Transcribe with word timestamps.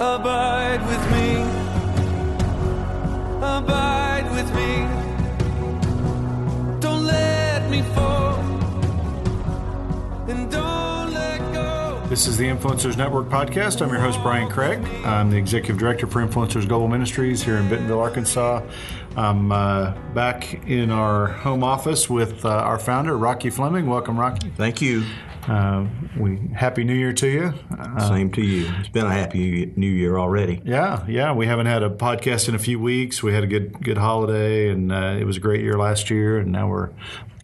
Abide 0.00 0.80
with 0.86 1.10
me. 1.10 1.42
Abide 3.38 4.28
with 4.30 4.54
me. 4.54 4.86
Don't 6.78 7.04
let 7.04 7.68
me 7.68 7.82
fall. 7.82 8.36
And 10.28 10.48
don't 10.52 11.12
let 11.12 11.40
go. 11.52 12.00
This 12.08 12.28
is 12.28 12.36
the 12.36 12.44
Influencers 12.44 12.96
Network 12.96 13.28
podcast. 13.28 13.82
I'm 13.82 13.88
your 13.88 13.98
host, 13.98 14.22
Brian 14.22 14.48
Craig. 14.48 14.78
I'm 15.04 15.32
the 15.32 15.36
executive 15.36 15.78
director 15.78 16.06
for 16.06 16.24
Influencers 16.24 16.68
Global 16.68 16.86
Ministries 16.86 17.42
here 17.42 17.56
in 17.56 17.68
Bentonville, 17.68 17.98
Arkansas. 17.98 18.62
I'm 19.16 19.50
uh, 19.50 19.94
back 20.14 20.64
in 20.68 20.92
our 20.92 21.26
home 21.26 21.64
office 21.64 22.08
with 22.08 22.44
uh, 22.44 22.50
our 22.50 22.78
founder, 22.78 23.18
Rocky 23.18 23.50
Fleming. 23.50 23.86
Welcome, 23.86 24.16
Rocky. 24.16 24.50
Thank 24.50 24.80
you. 24.80 25.02
Uh, 25.48 25.86
we 26.18 26.36
Happy 26.54 26.84
New 26.84 26.94
Year 26.94 27.12
to 27.14 27.26
you. 27.26 27.54
Uh, 27.76 28.08
Same 28.08 28.30
to 28.32 28.42
you. 28.42 28.70
It's 28.80 28.88
been 28.90 29.06
a 29.06 29.12
happy 29.12 29.72
New 29.76 29.88
Year 29.90 30.18
already. 30.18 30.60
yeah, 30.64 31.04
yeah. 31.08 31.32
We 31.32 31.46
haven't 31.46 31.66
had 31.66 31.82
a 31.82 31.90
podcast 31.90 32.48
in 32.48 32.54
a 32.54 32.58
few 32.58 32.78
weeks. 32.78 33.22
We 33.22 33.32
had 33.32 33.44
a 33.44 33.46
good 33.46 33.82
good 33.82 33.96
holiday, 33.98 34.68
and 34.68 34.92
uh, 34.92 35.16
it 35.18 35.24
was 35.24 35.36
a 35.38 35.40
great 35.40 35.62
year 35.62 35.78
last 35.78 36.10
year. 36.10 36.38
And 36.38 36.52
now 36.52 36.68
we're 36.68 36.90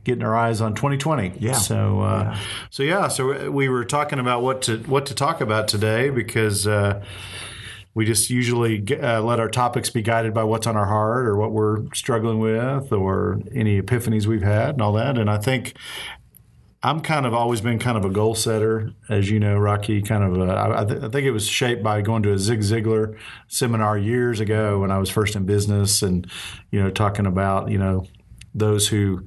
getting 0.05 0.23
our 0.23 0.37
eyes 0.37 0.61
on 0.61 0.75
2020. 0.75 1.33
Yeah. 1.41 1.53
So, 1.55 2.01
uh, 2.03 2.23
Yeah. 2.35 2.39
so 2.71 2.83
yeah. 2.83 3.09
So 3.09 3.51
we 3.51 3.71
were 3.71 3.87
talking 3.87 4.19
about 4.19 4.43
what 4.43 4.61
to 4.63 4.77
what 4.81 5.07
to 5.07 5.15
talk 5.15 5.41
about 5.41 5.69
today 5.69 6.11
because. 6.11 6.67
Uh, 6.67 7.03
we 7.97 8.05
just 8.05 8.29
usually 8.29 8.83
uh, 9.01 9.21
let 9.23 9.39
our 9.39 9.49
topics 9.49 9.89
be 9.89 10.03
guided 10.03 10.35
by 10.35 10.43
what's 10.43 10.67
on 10.67 10.77
our 10.77 10.85
heart 10.87 11.27
or 11.29 11.37
what 11.37 11.53
we're 11.53 11.85
struggling 11.95 12.41
with 12.41 12.91
or 12.93 13.39
any 13.55 13.81
epiphanies 13.81 14.27
we've 14.27 14.43
had 14.43 14.71
and 14.71 14.83
all 14.83 14.95
that. 14.95 15.17
And 15.17 15.31
I 15.31 15.39
think 15.39 15.75
I'm 16.85 17.01
kind 17.01 17.25
of 17.25 17.33
always 17.33 17.61
been 17.63 17.79
kind 17.79 17.97
of 17.97 18.05
a 18.05 18.11
goal 18.11 18.35
setter, 18.35 18.91
as 19.09 19.31
you 19.31 19.41
know, 19.41 19.57
Rocky. 19.57 20.03
Kind 20.03 20.23
of, 20.23 20.37
a, 20.49 20.53
I, 20.53 20.83
I 20.83 20.85
th- 20.85 21.03
I 21.03 21.09
think 21.09 21.27
it 21.27 21.31
was 21.31 21.49
shaped 21.49 21.83
by 21.83 22.03
going 22.03 22.23
to 22.25 22.33
a 22.33 22.39
Zig 22.39 22.61
Ziglar 22.61 23.17
seminar 23.49 23.97
years 23.97 24.39
ago 24.39 24.81
when 24.81 24.91
I 24.91 24.99
was 24.99 25.09
first 25.09 25.35
in 25.35 25.47
business, 25.47 26.03
and 26.03 26.31
you 26.71 26.83
know, 26.83 26.91
talking 26.91 27.25
about 27.27 27.71
you 27.71 27.79
know 27.79 28.05
those 28.55 28.89
who 28.89 29.27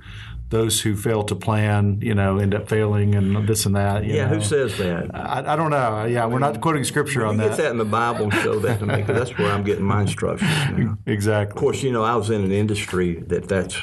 those 0.49 0.79
who 0.81 0.95
fail 0.95 1.23
to 1.23 1.35
plan, 1.35 1.99
you 2.01 2.13
know, 2.15 2.37
end 2.37 2.55
up 2.55 2.69
failing 2.69 3.15
and 3.15 3.45
this 3.47 3.65
and 3.65 3.75
that. 3.75 4.05
you 4.05 4.13
Yeah, 4.15 4.27
know. 4.27 4.35
who 4.35 4.41
says 4.41 4.77
that? 4.77 5.13
I, 5.13 5.53
I 5.53 5.55
don't 5.57 5.71
know. 5.71 6.05
Yeah, 6.05 6.25
we're 6.27 6.39
not 6.39 6.61
quoting 6.61 6.85
scripture 6.85 7.25
on 7.25 7.35
that. 7.37 7.49
get 7.49 7.57
that 7.57 7.71
in 7.71 7.77
the 7.77 7.83
Bible 7.83 8.25
and 8.25 8.33
show 8.35 8.57
that 8.59 8.79
to 8.79 8.85
me 8.85 8.95
because 8.97 9.17
that's 9.17 9.37
where 9.37 9.51
I'm 9.51 9.63
getting 9.65 9.83
my 9.83 10.01
instructions 10.01 10.49
now. 10.77 10.97
Exactly. 11.05 11.57
Of 11.57 11.59
course, 11.59 11.83
you 11.83 11.91
know, 11.91 12.03
I 12.03 12.15
was 12.15 12.29
in 12.29 12.43
an 12.45 12.51
industry 12.53 13.15
that 13.27 13.49
that's 13.49 13.77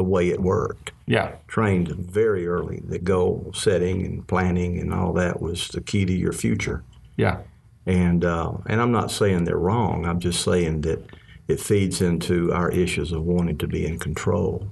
the 0.00 0.04
way 0.04 0.30
it 0.30 0.40
worked. 0.40 0.92
Yeah. 1.04 1.32
Trained 1.46 1.88
very 1.88 2.46
early 2.46 2.80
The 2.86 2.98
goal 2.98 3.52
setting 3.54 4.06
and 4.06 4.26
planning 4.26 4.78
and 4.78 4.94
all 4.94 5.12
that 5.12 5.42
was 5.42 5.68
the 5.68 5.82
key 5.82 6.06
to 6.06 6.12
your 6.14 6.32
future. 6.32 6.82
Yeah. 7.18 7.40
And 7.84 8.24
uh, 8.24 8.52
and 8.66 8.80
I'm 8.80 8.92
not 8.92 9.10
saying 9.10 9.44
they're 9.44 9.58
wrong. 9.58 10.06
I'm 10.06 10.18
just 10.18 10.42
saying 10.42 10.80
that 10.82 11.04
it 11.48 11.60
feeds 11.60 12.00
into 12.00 12.50
our 12.54 12.70
issues 12.70 13.12
of 13.12 13.24
wanting 13.24 13.58
to 13.58 13.66
be 13.66 13.84
in 13.84 13.98
control. 13.98 14.70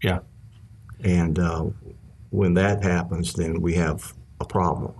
Yeah. 0.00 0.20
And 1.02 1.40
uh, 1.40 1.64
when 2.30 2.54
that 2.54 2.84
happens, 2.84 3.32
then 3.32 3.60
we 3.60 3.74
have 3.74 4.14
a 4.40 4.44
problem 4.44 4.94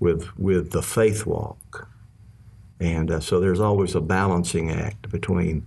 with 0.00 0.26
with 0.36 0.72
the 0.72 0.82
faith 0.82 1.24
walk. 1.24 1.88
And 2.80 3.12
uh, 3.12 3.20
so 3.20 3.38
there's 3.38 3.60
always 3.60 3.94
a 3.94 4.00
balancing 4.00 4.72
act 4.72 5.08
between 5.08 5.64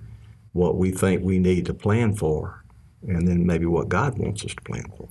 what 0.51 0.75
we 0.75 0.91
think 0.91 1.23
we 1.23 1.39
need 1.39 1.65
to 1.67 1.73
plan 1.73 2.13
for, 2.13 2.60
and 3.07 3.27
then 3.27 3.45
maybe 3.45 3.65
what 3.65 3.89
God 3.89 4.17
wants 4.17 4.45
us 4.45 4.53
to 4.53 4.61
plan 4.61 4.85
for. 4.97 5.09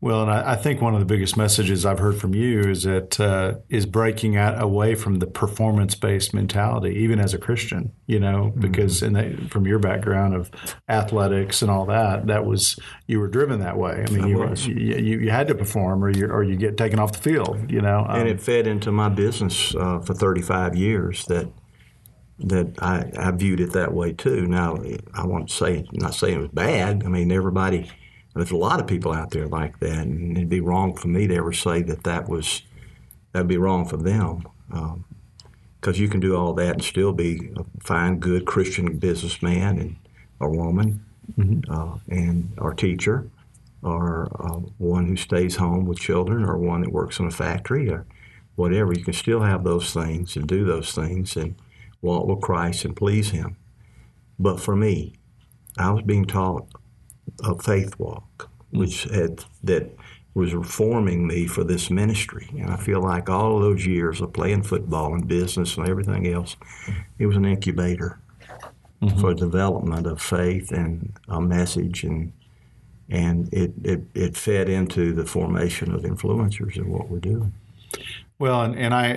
Well, 0.00 0.22
and 0.22 0.30
I, 0.30 0.52
I 0.52 0.56
think 0.56 0.80
one 0.80 0.94
of 0.94 1.00
the 1.00 1.06
biggest 1.06 1.36
messages 1.36 1.84
I've 1.84 1.98
heard 1.98 2.20
from 2.20 2.32
you 2.32 2.60
is 2.60 2.84
that 2.84 3.18
uh, 3.18 3.54
is 3.68 3.84
breaking 3.84 4.36
out 4.36 4.62
away 4.62 4.94
from 4.94 5.16
the 5.18 5.26
performance 5.26 5.96
based 5.96 6.32
mentality, 6.32 6.94
even 7.00 7.18
as 7.18 7.34
a 7.34 7.38
Christian. 7.38 7.92
You 8.06 8.20
know, 8.20 8.52
because 8.56 9.02
in 9.02 9.14
the, 9.14 9.48
from 9.50 9.66
your 9.66 9.80
background 9.80 10.34
of 10.34 10.52
athletics 10.88 11.62
and 11.62 11.70
all 11.70 11.84
that, 11.86 12.28
that 12.28 12.44
was 12.44 12.78
you 13.08 13.18
were 13.18 13.26
driven 13.26 13.58
that 13.60 13.76
way. 13.76 14.04
I 14.06 14.10
mean, 14.12 14.28
you, 14.28 14.38
were, 14.38 14.46
was. 14.46 14.68
you 14.68 14.76
you 14.76 15.18
you 15.18 15.30
had 15.30 15.48
to 15.48 15.56
perform, 15.56 16.04
or 16.04 16.10
you 16.10 16.26
or 16.26 16.44
you 16.44 16.54
get 16.54 16.76
taken 16.76 17.00
off 17.00 17.10
the 17.10 17.18
field. 17.18 17.68
You 17.68 17.82
know, 17.82 18.06
Um, 18.08 18.20
and 18.20 18.28
it 18.28 18.40
fed 18.40 18.68
into 18.68 18.92
my 18.92 19.08
business 19.08 19.74
uh, 19.74 19.98
for 19.98 20.14
35 20.14 20.76
years 20.76 21.24
that 21.26 21.48
that 22.40 22.80
I, 22.80 23.10
I 23.18 23.30
viewed 23.32 23.60
it 23.60 23.72
that 23.72 23.92
way 23.92 24.12
too. 24.12 24.46
Now 24.46 24.78
I 25.14 25.26
won't 25.26 25.50
say 25.50 25.86
not 25.92 26.14
saying 26.14 26.36
it 26.36 26.40
was 26.40 26.50
bad. 26.50 27.02
I 27.04 27.08
mean 27.08 27.32
everybody. 27.32 27.90
There's 28.34 28.52
a 28.52 28.56
lot 28.56 28.78
of 28.78 28.86
people 28.86 29.12
out 29.12 29.30
there 29.30 29.48
like 29.48 29.80
that, 29.80 29.98
and 29.98 30.36
it'd 30.36 30.48
be 30.48 30.60
wrong 30.60 30.94
for 30.94 31.08
me 31.08 31.26
to 31.26 31.34
ever 31.34 31.52
say 31.52 31.82
that 31.82 32.04
that 32.04 32.28
was 32.28 32.62
that'd 33.32 33.48
be 33.48 33.56
wrong 33.56 33.84
for 33.84 33.96
them. 33.96 34.44
Because 35.80 35.98
you 35.98 36.08
can 36.08 36.20
do 36.20 36.36
all 36.36 36.52
that 36.54 36.74
and 36.74 36.84
still 36.84 37.12
be 37.12 37.50
a 37.56 37.64
fine, 37.82 38.18
good 38.18 38.46
Christian 38.46 38.98
businessman 38.98 39.78
and 39.78 39.96
a 40.40 40.48
woman, 40.48 41.04
uh, 41.68 41.98
and 42.08 42.52
or 42.58 42.74
teacher, 42.74 43.28
or 43.82 44.28
uh, 44.38 44.60
one 44.78 45.06
who 45.06 45.16
stays 45.16 45.56
home 45.56 45.86
with 45.86 45.98
children, 45.98 46.44
or 46.44 46.58
one 46.58 46.82
that 46.82 46.92
works 46.92 47.18
in 47.18 47.26
a 47.26 47.32
factory, 47.32 47.90
or 47.90 48.06
whatever. 48.54 48.92
You 48.92 49.02
can 49.04 49.14
still 49.14 49.40
have 49.40 49.64
those 49.64 49.92
things 49.92 50.36
and 50.36 50.46
do 50.46 50.64
those 50.64 50.92
things 50.92 51.36
and 51.36 51.56
walk 52.02 52.26
with 52.26 52.40
Christ 52.40 52.84
and 52.84 52.96
please 52.96 53.30
Him. 53.30 53.56
But 54.38 54.60
for 54.60 54.76
me, 54.76 55.14
I 55.78 55.90
was 55.90 56.02
being 56.02 56.24
taught 56.24 56.66
a 57.44 57.56
faith 57.58 57.98
walk, 57.98 58.50
which 58.70 59.04
had 59.04 59.44
that 59.64 59.90
was 60.34 60.54
reforming 60.54 61.26
me 61.26 61.46
for 61.46 61.64
this 61.64 61.90
ministry. 61.90 62.48
And 62.52 62.70
I 62.70 62.76
feel 62.76 63.02
like 63.02 63.28
all 63.28 63.56
of 63.56 63.62
those 63.62 63.84
years 63.84 64.20
of 64.20 64.32
playing 64.32 64.62
football 64.62 65.14
and 65.14 65.26
business 65.26 65.76
and 65.76 65.88
everything 65.88 66.28
else, 66.28 66.56
it 67.18 67.26
was 67.26 67.36
an 67.36 67.44
incubator 67.44 68.20
mm-hmm. 69.02 69.20
for 69.20 69.34
development 69.34 70.06
of 70.06 70.22
faith 70.22 70.70
and 70.70 71.12
a 71.28 71.40
message 71.40 72.04
and 72.04 72.32
and 73.10 73.52
it, 73.54 73.72
it, 73.82 74.02
it 74.14 74.36
fed 74.36 74.68
into 74.68 75.14
the 75.14 75.24
formation 75.24 75.94
of 75.94 76.02
influencers 76.02 76.76
and 76.76 76.88
what 76.92 77.08
we're 77.08 77.18
doing. 77.18 77.54
Well, 78.38 78.60
and, 78.60 78.76
and 78.76 78.92
I, 78.92 79.16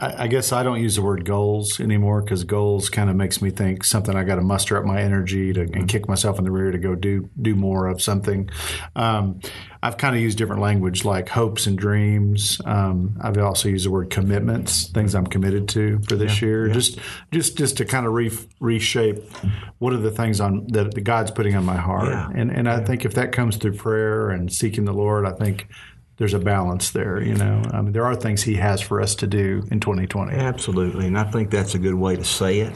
I 0.00 0.24
I 0.24 0.26
guess 0.26 0.52
I 0.52 0.62
don't 0.62 0.80
use 0.80 0.96
the 0.96 1.02
word 1.02 1.24
goals 1.24 1.80
anymore 1.80 2.22
because 2.22 2.44
goals 2.44 2.88
kind 2.88 3.10
of 3.10 3.16
makes 3.16 3.40
me 3.40 3.50
think 3.50 3.84
something 3.84 4.16
I 4.16 4.24
got 4.24 4.36
to 4.36 4.42
muster 4.42 4.76
up 4.76 4.84
my 4.84 5.00
energy 5.00 5.52
to 5.52 5.62
and 5.62 5.88
kick 5.88 6.08
myself 6.08 6.38
in 6.38 6.44
the 6.44 6.50
rear 6.50 6.70
to 6.70 6.78
go 6.78 6.94
do 6.94 7.30
do 7.40 7.54
more 7.54 7.86
of 7.86 8.02
something. 8.02 8.50
Um, 8.96 9.40
I've 9.82 9.98
kind 9.98 10.16
of 10.16 10.22
used 10.22 10.38
different 10.38 10.62
language 10.62 11.04
like 11.04 11.28
hopes 11.28 11.66
and 11.66 11.76
dreams. 11.76 12.60
Um, 12.64 13.18
I've 13.20 13.36
also 13.36 13.68
used 13.68 13.84
the 13.84 13.90
word 13.90 14.08
commitments, 14.08 14.88
things 14.88 15.14
I'm 15.14 15.26
committed 15.26 15.68
to 15.70 16.00
for 16.08 16.16
this 16.16 16.40
year. 16.40 16.68
Just 16.68 16.98
just 17.30 17.56
just 17.58 17.76
to 17.76 17.84
kind 17.84 18.06
of 18.06 18.14
re, 18.14 18.30
reshape 18.60 19.18
what 19.78 19.92
are 19.92 19.98
the 19.98 20.10
things 20.10 20.40
on 20.40 20.66
that 20.68 21.04
God's 21.04 21.30
putting 21.30 21.54
on 21.54 21.64
my 21.64 21.76
heart. 21.76 22.08
Yeah. 22.08 22.30
And 22.34 22.50
and 22.50 22.68
I 22.68 22.80
think 22.82 23.04
if 23.04 23.14
that 23.14 23.32
comes 23.32 23.56
through 23.56 23.76
prayer 23.76 24.30
and 24.30 24.52
seeking 24.52 24.86
the 24.86 24.94
Lord, 24.94 25.26
I 25.26 25.32
think 25.32 25.68
there's 26.16 26.34
a 26.34 26.38
balance 26.38 26.90
there. 26.90 27.20
You 27.22 27.34
know, 27.34 27.62
I 27.72 27.80
mean, 27.82 27.92
there 27.92 28.04
are 28.06 28.14
things 28.16 28.42
He 28.42 28.54
has 28.54 28.80
for 28.80 29.00
us 29.00 29.14
to 29.16 29.26
do 29.26 29.62
in 29.70 29.80
2020. 29.80 30.32
Absolutely, 30.34 31.06
and 31.06 31.18
I 31.18 31.24
think 31.24 31.50
that's 31.50 31.74
a 31.74 31.78
good 31.78 31.94
way 31.94 32.16
to 32.16 32.24
say 32.24 32.60
it, 32.60 32.74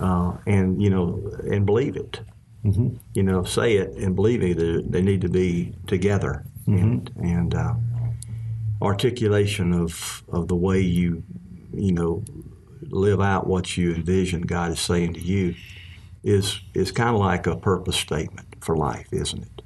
uh 0.00 0.36
and 0.46 0.82
you 0.82 0.90
know, 0.90 1.20
and 1.50 1.64
believe 1.66 1.96
it. 1.96 2.20
You 2.64 3.22
know, 3.24 3.42
say 3.42 3.76
it 3.76 3.90
and 3.96 4.14
believe 4.14 4.42
it. 4.42 4.56
They- 4.56 4.82
They 4.88 5.02
need 5.02 5.20
to 5.22 5.28
be 5.28 5.74
together, 5.86 6.44
and 6.66 7.10
and 7.16 7.54
uh, 7.54 7.74
articulation 8.80 9.72
of 9.72 10.22
of 10.28 10.48
the 10.48 10.56
way 10.56 10.80
you 10.80 11.22
you 11.72 11.92
know 11.92 12.22
live 12.90 13.20
out 13.20 13.46
what 13.46 13.76
you 13.76 13.94
envision 13.94 14.42
God 14.42 14.72
is 14.72 14.80
saying 14.80 15.14
to 15.14 15.20
you 15.20 15.54
is 16.22 16.60
is 16.74 16.92
kind 16.92 17.10
of 17.10 17.20
like 17.20 17.46
a 17.46 17.56
purpose 17.56 17.96
statement 17.96 18.46
for 18.60 18.76
life, 18.76 19.08
isn't 19.12 19.42
it? 19.42 19.62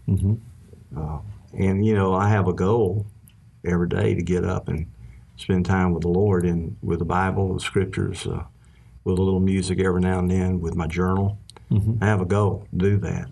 Uh, 0.96 1.18
and 1.58 1.84
you 1.84 1.94
know, 1.94 2.14
I 2.14 2.28
have 2.28 2.48
a 2.48 2.52
goal 2.52 3.06
every 3.64 3.88
day 3.88 4.14
to 4.14 4.22
get 4.22 4.44
up 4.44 4.68
and 4.68 4.86
spend 5.36 5.66
time 5.66 5.92
with 5.92 6.02
the 6.02 6.08
Lord 6.08 6.44
and 6.44 6.76
with 6.82 6.98
the 7.00 7.04
Bible, 7.04 7.54
the 7.54 7.60
Scriptures, 7.60 8.26
uh, 8.26 8.44
with 9.04 9.18
a 9.18 9.22
little 9.22 9.40
music 9.40 9.80
every 9.80 10.00
now 10.00 10.18
and 10.18 10.30
then, 10.30 10.60
with 10.60 10.74
my 10.74 10.86
journal. 10.86 11.38
I 12.02 12.06
have 12.06 12.20
a 12.20 12.26
goal 12.26 12.66
to 12.70 12.76
do 12.78 12.96
that, 12.98 13.28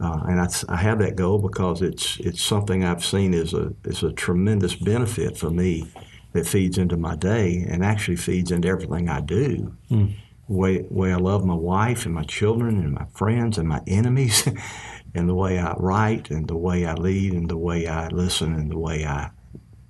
uh, 0.00 0.20
and 0.28 0.40
I, 0.40 0.48
I 0.68 0.76
have 0.76 0.98
that 0.98 1.16
goal 1.16 1.38
because 1.38 1.80
it's 1.82 2.18
it's 2.20 2.42
something 2.42 2.84
I've 2.84 3.04
seen 3.04 3.32
as 3.34 3.54
a 3.54 3.72
is 3.84 4.02
a 4.02 4.12
tremendous 4.12 4.74
benefit 4.74 5.38
for 5.38 5.48
me 5.50 5.90
that 6.32 6.46
feeds 6.46 6.76
into 6.76 6.96
my 6.98 7.16
day 7.16 7.66
and 7.68 7.82
actually 7.82 8.16
feeds 8.16 8.50
into 8.50 8.68
everything 8.68 9.08
I 9.08 9.20
do. 9.20 9.74
The 10.48 10.54
way, 10.54 10.84
way 10.90 11.12
I 11.12 11.16
love 11.16 11.44
my 11.44 11.54
wife 11.54 12.04
and 12.04 12.14
my 12.14 12.22
children 12.24 12.76
and 12.78 12.92
my 12.92 13.06
friends 13.14 13.58
and 13.58 13.66
my 13.68 13.80
enemies, 13.86 14.46
and 15.16 15.28
the 15.28 15.34
way 15.34 15.58
I 15.58 15.72
write 15.78 16.30
and 16.30 16.46
the 16.46 16.56
way 16.56 16.84
I 16.84 16.94
lead 16.94 17.32
and 17.32 17.48
the 17.48 17.56
way 17.56 17.86
I 17.86 18.08
listen 18.08 18.54
and 18.54 18.70
the 18.70 18.78
way 18.78 19.06
I 19.06 19.30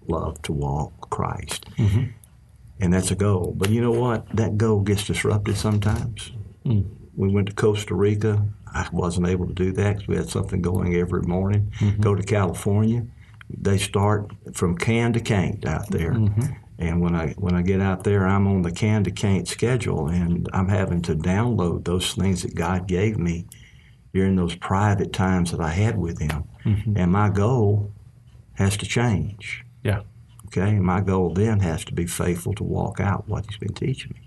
love 0.07 0.41
to 0.43 0.53
walk 0.53 1.11
Christ. 1.11 1.67
Mm-hmm. 1.77 2.05
And 2.81 2.93
that's 2.93 3.11
a 3.11 3.17
goal. 3.17 3.53
But 3.57 3.71
you 3.71 3.81
know 3.81 3.91
what? 3.91 4.29
That 4.37 4.57
goal 4.57 4.81
gets 4.81 5.07
disrupted 5.07 5.57
sometimes. 5.57 6.31
Mm. 6.65 6.87
We 7.17 7.29
went 7.29 7.49
to 7.49 7.55
Costa 7.55 7.95
Rica. 7.95 8.47
I 8.73 8.89
wasn't 8.93 9.29
able 9.29 9.47
to 9.47 9.55
do 9.55 9.73
that 9.73 9.95
because 9.95 10.09
we 10.09 10.17
had 10.17 10.29
something 10.29 10.63
going 10.63 10.95
every 10.95 11.23
morning. 11.23 11.73
Mm-hmm. 11.81 12.03
Go 12.03 12.15
to 12.15 12.23
California. 12.23 13.07
They 13.49 13.79
start 13.79 14.31
from 14.53 14.77
can 14.77 15.13
to 15.15 15.21
can't 15.21 15.65
out 15.67 15.91
there. 15.91 16.13
Mm-hmm. 16.13 16.53
And 16.79 17.01
when 17.01 17.17
I 17.17 17.29
when 17.39 17.55
I 17.55 17.63
get 17.63 17.81
out 17.81 18.05
there, 18.05 18.27
I'm 18.27 18.47
on 18.47 18.61
the 18.61 18.71
can 18.71 19.03
to 19.05 19.11
can't 19.11 19.49
schedule, 19.49 20.09
and 20.09 20.47
I'm 20.53 20.69
having 20.69 21.01
to 21.03 21.15
download 21.15 21.87
those 21.87 22.13
things 22.13 22.43
that 22.43 22.55
God 22.55 22.87
gave 22.87 23.17
me 23.17 23.47
during 24.17 24.37
those 24.37 24.55
private 24.57 25.13
times 25.13 25.51
that 25.51 25.61
I 25.61 25.69
had 25.69 25.99
with 25.99 26.19
Him. 26.19 26.45
Mm-hmm. 26.65 26.97
And 26.97 27.13
my 27.13 27.29
goal 27.29 27.93
has 28.55 28.75
to 28.79 28.87
change. 28.87 29.63
Yeah. 29.85 30.05
Okay, 30.47 30.71
and 30.71 30.83
my 30.83 31.03
goal 31.03 31.35
then 31.35 31.61
has 31.61 31.85
to 31.85 31.93
be 31.93 32.07
faithful 32.07 32.55
to 32.55 32.65
walk 32.65 32.99
out 32.99 33.29
what 33.29 33.45
He's 33.45 33.59
been 33.59 33.75
teaching 33.75 34.13
me. 34.15 34.23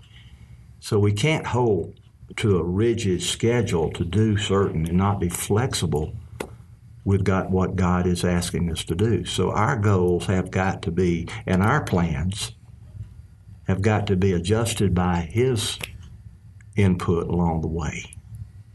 So 0.78 1.00
we 1.00 1.12
can't 1.12 1.44
hold 1.44 1.98
to 2.36 2.58
a 2.58 2.62
rigid 2.62 3.20
schedule 3.20 3.90
to 3.90 4.04
do 4.04 4.36
certain 4.36 4.86
and 4.86 4.96
not 4.96 5.18
be 5.18 5.28
flexible 5.28 6.14
with 7.04 7.24
God, 7.24 7.50
what 7.50 7.74
God 7.74 8.06
is 8.06 8.24
asking 8.24 8.70
us 8.70 8.84
to 8.84 8.94
do. 8.94 9.24
So 9.24 9.50
our 9.50 9.76
goals 9.76 10.26
have 10.26 10.52
got 10.52 10.82
to 10.82 10.92
be, 10.92 11.26
and 11.46 11.64
our 11.64 11.82
plans 11.82 12.52
have 13.66 13.82
got 13.82 14.06
to 14.06 14.14
be 14.14 14.32
adjusted 14.34 14.94
by 14.94 15.28
His 15.32 15.80
input 16.76 17.26
along 17.26 17.62
the 17.62 17.68
way. 17.68 18.19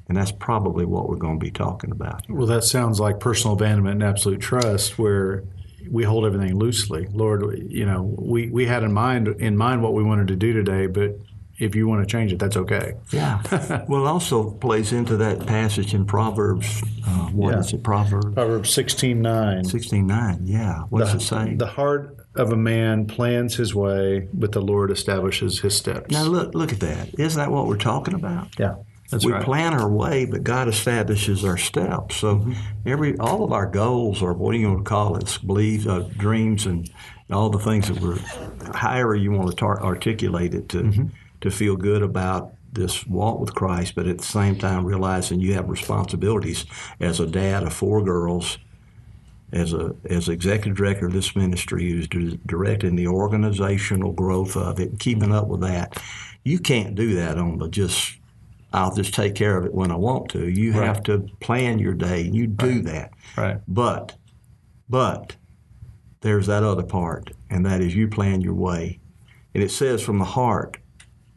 And 0.07 0.15
that's 0.17 0.31
probably 0.31 0.85
what 0.85 1.09
we're 1.09 1.15
going 1.15 1.39
to 1.39 1.43
be 1.43 1.51
talking 1.51 1.91
about. 1.91 2.29
Well, 2.29 2.45
that 2.47 2.63
sounds 2.63 2.99
like 2.99 3.19
personal 3.19 3.53
abandonment 3.55 4.01
and 4.01 4.03
absolute 4.03 4.39
trust, 4.39 4.99
where 4.99 5.43
we 5.89 6.03
hold 6.03 6.25
everything 6.25 6.57
loosely. 6.57 7.07
Lord, 7.11 7.43
you 7.69 7.85
know, 7.85 8.03
we, 8.17 8.49
we 8.49 8.65
had 8.67 8.83
in 8.83 8.93
mind 8.93 9.27
in 9.27 9.57
mind 9.57 9.81
what 9.81 9.93
we 9.93 10.03
wanted 10.03 10.27
to 10.27 10.35
do 10.35 10.53
today, 10.53 10.85
but 10.87 11.15
if 11.57 11.73
you 11.73 11.87
want 11.87 12.01
to 12.01 12.11
change 12.11 12.33
it, 12.33 12.37
that's 12.39 12.57
okay. 12.57 12.95
Yeah. 13.11 13.41
well, 13.87 14.05
it 14.05 14.09
also 14.09 14.51
plays 14.51 14.91
into 14.91 15.15
that 15.17 15.45
passage 15.47 15.93
in 15.93 16.05
Proverbs. 16.05 16.83
Uh, 17.07 17.27
what 17.29 17.53
Yeah. 17.53 17.59
is 17.59 17.73
it? 17.73 17.81
Proverbs 17.81 18.33
Proverbs 18.33 18.69
sixteen 18.71 19.21
nine. 19.21 19.63
sixteen 19.63 20.05
nine. 20.05 20.39
Yeah. 20.43 20.79
What 20.89 20.99
does 20.99 21.13
it 21.15 21.21
say? 21.21 21.55
The 21.55 21.65
heart 21.67 22.17
of 22.35 22.51
a 22.51 22.57
man 22.57 23.07
plans 23.07 23.55
his 23.55 23.73
way, 23.73 24.27
but 24.33 24.51
the 24.51 24.61
Lord 24.61 24.91
establishes 24.91 25.59
his 25.61 25.75
steps. 25.77 26.11
now 26.11 26.23
look, 26.25 26.53
look 26.53 26.73
at 26.73 26.81
that. 26.81 27.17
Isn't 27.17 27.39
that 27.39 27.49
what 27.51 27.67
we're 27.67 27.77
talking 27.77 28.13
about? 28.13 28.49
yeah, 28.59 28.75
that's 29.11 29.25
we 29.25 29.31
right. 29.31 29.43
plan 29.43 29.73
our 29.73 29.89
way, 29.89 30.25
but 30.25 30.43
God 30.43 30.67
establishes 30.67 31.43
our 31.45 31.57
steps. 31.57 32.15
So 32.17 32.37
Mm-hmm. 32.37 32.53
every 32.85 33.17
all 33.19 33.43
of 33.43 33.51
our 33.51 33.65
goals, 33.67 34.21
or 34.21 34.33
what 34.33 34.51
do 34.53 34.57
you 34.57 34.67
want 34.71 34.79
to 34.85 34.89
call 34.89 35.15
it, 35.17 35.37
beliefs, 35.45 35.85
uh, 35.87 36.09
dreams, 36.17 36.65
and 36.65 36.89
all 37.31 37.49
the 37.49 37.59
things 37.59 37.87
that 37.87 37.99
we're, 37.99 38.17
however 38.75 39.15
you 39.15 39.31
want 39.31 39.49
to 39.49 39.55
tar- 39.55 39.83
articulate 39.83 40.53
it, 40.53 40.69
to 40.69 40.83
Mm-hmm. 40.83 41.05
to 41.41 41.51
feel 41.51 41.75
good 41.75 42.01
about 42.01 42.53
this 42.73 43.05
walk 43.07 43.39
with 43.39 43.53
Christ, 43.55 43.95
but 43.95 44.05
at 44.07 44.17
the 44.17 44.23
same 44.25 44.57
time 44.57 44.85
realizing 44.85 45.39
you 45.39 45.53
have 45.53 45.69
responsibilities 45.69 46.65
as 46.99 47.19
a 47.19 47.25
dad 47.27 47.63
of 47.63 47.73
four 47.73 48.03
girls. 48.03 48.57
As 49.51 49.71
a 49.73 49.95
as 50.09 50.27
executive 50.27 50.75
director 50.75 51.05
of 51.05 51.13
this 51.13 51.35
ministry, 51.35 51.89
who's 51.89 52.07
di- 52.09 52.39
directing 52.45 52.95
the 52.97 53.07
organizational 53.07 54.11
growth 54.11 54.57
of 54.57 54.79
it, 54.79 54.89
and 54.89 54.99
keeping 54.99 55.31
up 55.31 55.47
with 55.47 55.61
that, 55.61 56.01
you 56.43 56.59
can't 56.59 56.95
do 56.95 57.13
that 57.15 57.37
on 57.37 57.59
the 57.59 57.69
just 57.69 58.17
I'll 58.75 58.93
just 58.93 59.13
take 59.13 59.35
care 59.35 59.57
of 59.57 59.65
it 59.65 59.73
when 59.73 59.91
I 59.91 59.95
want 59.95 60.29
to. 60.31 60.49
You 60.49 60.73
Right. 60.73 60.85
have 60.85 61.01
to 61.03 61.27
plan 61.39 61.79
your 61.79 61.93
day. 61.93 62.21
You 62.21 62.47
do 62.47 62.81
that. 62.83 63.11
right. 63.37 63.59
But, 63.67 64.15
but 64.89 65.35
there's 66.21 66.47
that 66.47 66.63
other 66.63 66.83
part, 66.83 67.31
and 67.49 67.65
that 67.65 67.81
is 67.81 67.95
you 67.95 68.07
plan 68.07 68.41
your 68.41 68.53
way. 68.53 68.99
And 69.53 69.63
it 69.63 69.71
says 69.71 70.01
from 70.01 70.17
the 70.19 70.25
heart, 70.25 70.77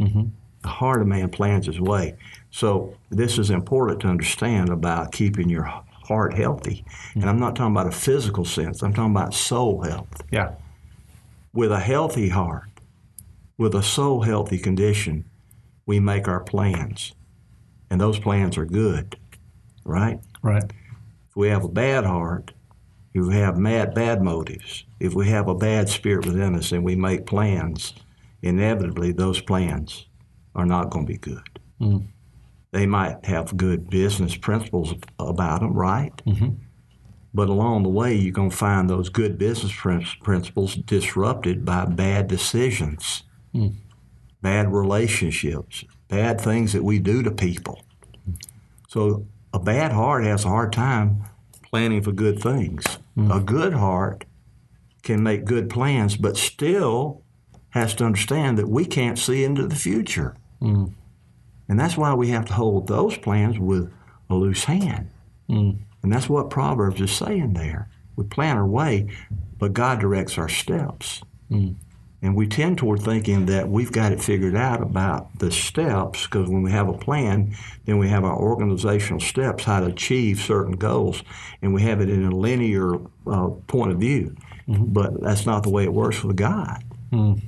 mm-hmm. 0.00 0.24
the 0.62 0.68
heart 0.68 1.00
of 1.00 1.06
man 1.06 1.28
plans 1.30 1.66
his 1.66 1.80
way. 1.80 2.16
So 2.50 2.96
this 3.10 3.38
is 3.38 3.50
important 3.50 4.00
to 4.00 4.08
understand 4.08 4.70
about 4.70 5.12
keeping 5.12 5.48
your 5.48 5.64
heart 5.64 6.34
healthy. 6.34 6.84
And 7.14 7.22
mm-hmm. 7.22 7.28
I'm 7.28 7.38
not 7.38 7.54
talking 7.54 7.72
about 7.72 7.86
a 7.86 7.92
physical 7.92 8.44
sense. 8.44 8.82
I'm 8.82 8.92
talking 8.92 9.12
about 9.14 9.34
soul 9.34 9.82
health. 9.82 10.22
Yeah, 10.32 10.54
With 11.52 11.70
a 11.70 11.80
healthy 11.80 12.30
heart, 12.30 12.64
with 13.56 13.74
a 13.74 13.82
soul 13.82 14.22
healthy 14.22 14.58
condition, 14.58 15.24
we 15.86 16.00
make 16.00 16.26
our 16.26 16.40
plans. 16.40 17.14
And 17.90 18.00
those 18.00 18.18
plans 18.18 18.58
are 18.58 18.66
good, 18.66 19.16
right? 19.84 20.20
right. 20.42 20.64
If 21.30 21.36
we 21.36 21.48
have 21.48 21.64
a 21.64 21.68
bad 21.68 22.04
heart, 22.04 22.52
if 23.14 23.24
we 23.26 23.34
have 23.36 23.58
mad, 23.58 23.94
bad 23.94 24.22
motives, 24.22 24.84
if 25.00 25.14
we 25.14 25.28
have 25.28 25.48
a 25.48 25.54
bad 25.54 25.88
spirit 25.88 26.26
within 26.26 26.54
us 26.54 26.72
and 26.72 26.84
we 26.84 26.94
make 26.96 27.26
plans, 27.26 27.94
inevitably 28.42 29.12
those 29.12 29.40
plans 29.40 30.06
are 30.54 30.66
not 30.66 30.90
going 30.90 31.06
to 31.06 31.12
be 31.12 31.18
good. 31.18 31.58
Mm. 31.80 32.06
They 32.72 32.86
might 32.86 33.24
have 33.24 33.56
good 33.56 33.88
business 33.88 34.36
principles 34.36 34.94
about 35.18 35.60
them, 35.60 35.72
right? 35.72 36.12
Mhm. 36.26 36.56
But 37.32 37.48
along 37.48 37.82
the 37.82 37.88
way, 37.88 38.14
you're 38.14 38.32
going 38.32 38.50
to 38.50 38.56
find 38.56 38.88
those 38.90 39.08
good 39.08 39.38
business 39.38 39.72
principles 40.22 40.74
disrupted 40.76 41.64
by 41.64 41.86
bad 41.86 42.28
decisions, 42.28 43.22
Mm. 43.54 43.74
bad 44.42 44.72
relationships, 44.72 45.84
bad 46.08 46.40
things 46.40 46.72
that 46.72 46.84
we 46.84 46.98
do 46.98 47.22
to 47.22 47.30
people. 47.30 47.82
So 48.88 49.26
a 49.52 49.58
bad 49.58 49.92
heart 49.92 50.24
has 50.24 50.44
a 50.44 50.48
hard 50.48 50.72
time 50.72 51.24
planning 51.62 52.02
for 52.02 52.12
good 52.12 52.40
things. 52.40 52.84
A 53.30 53.40
good 53.40 53.72
heart 53.74 54.24
can 55.02 55.22
make 55.22 55.44
good 55.44 55.68
plans, 55.68 56.16
but 56.16 56.36
still 56.36 57.22
has 57.70 57.94
to 57.96 58.04
understand 58.04 58.58
that 58.58 58.68
we 58.68 58.84
can't 58.84 59.18
see 59.18 59.42
into 59.42 59.66
the 59.66 59.74
future. 59.74 60.36
Mm. 60.62 60.92
And 61.68 61.80
that's 61.80 61.96
why 61.96 62.14
we 62.14 62.28
have 62.28 62.46
to 62.46 62.52
hold 62.52 62.86
those 62.86 63.18
plans 63.18 63.58
with 63.58 63.92
a 64.30 64.34
loose 64.34 64.64
hand. 64.64 65.10
Mm. 65.50 65.78
And 66.02 66.12
that's 66.12 66.28
what 66.28 66.48
Proverbs 66.48 67.00
is 67.00 67.10
saying 67.10 67.54
there. 67.54 67.90
We 68.16 68.24
plan 68.24 68.56
our 68.56 68.66
way, 68.66 69.08
but 69.58 69.72
God 69.72 69.98
directs 69.98 70.38
our 70.38 70.48
steps. 70.48 71.22
Mm. 71.50 71.74
And 72.20 72.34
we 72.34 72.48
tend 72.48 72.78
toward 72.78 73.02
thinking 73.02 73.46
that 73.46 73.68
we've 73.68 73.92
got 73.92 74.10
it 74.10 74.20
figured 74.20 74.56
out 74.56 74.82
about 74.82 75.38
the 75.38 75.52
steps 75.52 76.24
because 76.24 76.48
when 76.48 76.62
we 76.62 76.72
have 76.72 76.88
a 76.88 76.92
plan, 76.98 77.54
then 77.84 77.98
we 77.98 78.08
have 78.08 78.24
our 78.24 78.36
organizational 78.36 79.20
steps, 79.20 79.64
how 79.64 79.80
to 79.80 79.86
achieve 79.86 80.40
certain 80.40 80.74
goals, 80.76 81.22
and 81.62 81.72
we 81.72 81.82
have 81.82 82.00
it 82.00 82.10
in 82.10 82.24
a 82.24 82.34
linear 82.34 82.96
uh, 83.26 83.48
point 83.68 83.92
of 83.92 83.98
view. 83.98 84.34
But 84.66 85.20
that's 85.22 85.46
not 85.46 85.62
the 85.62 85.70
way 85.70 85.84
it 85.84 85.92
works 85.92 86.22
with 86.24 86.36
God. 86.36 86.82
Mm. 87.12 87.40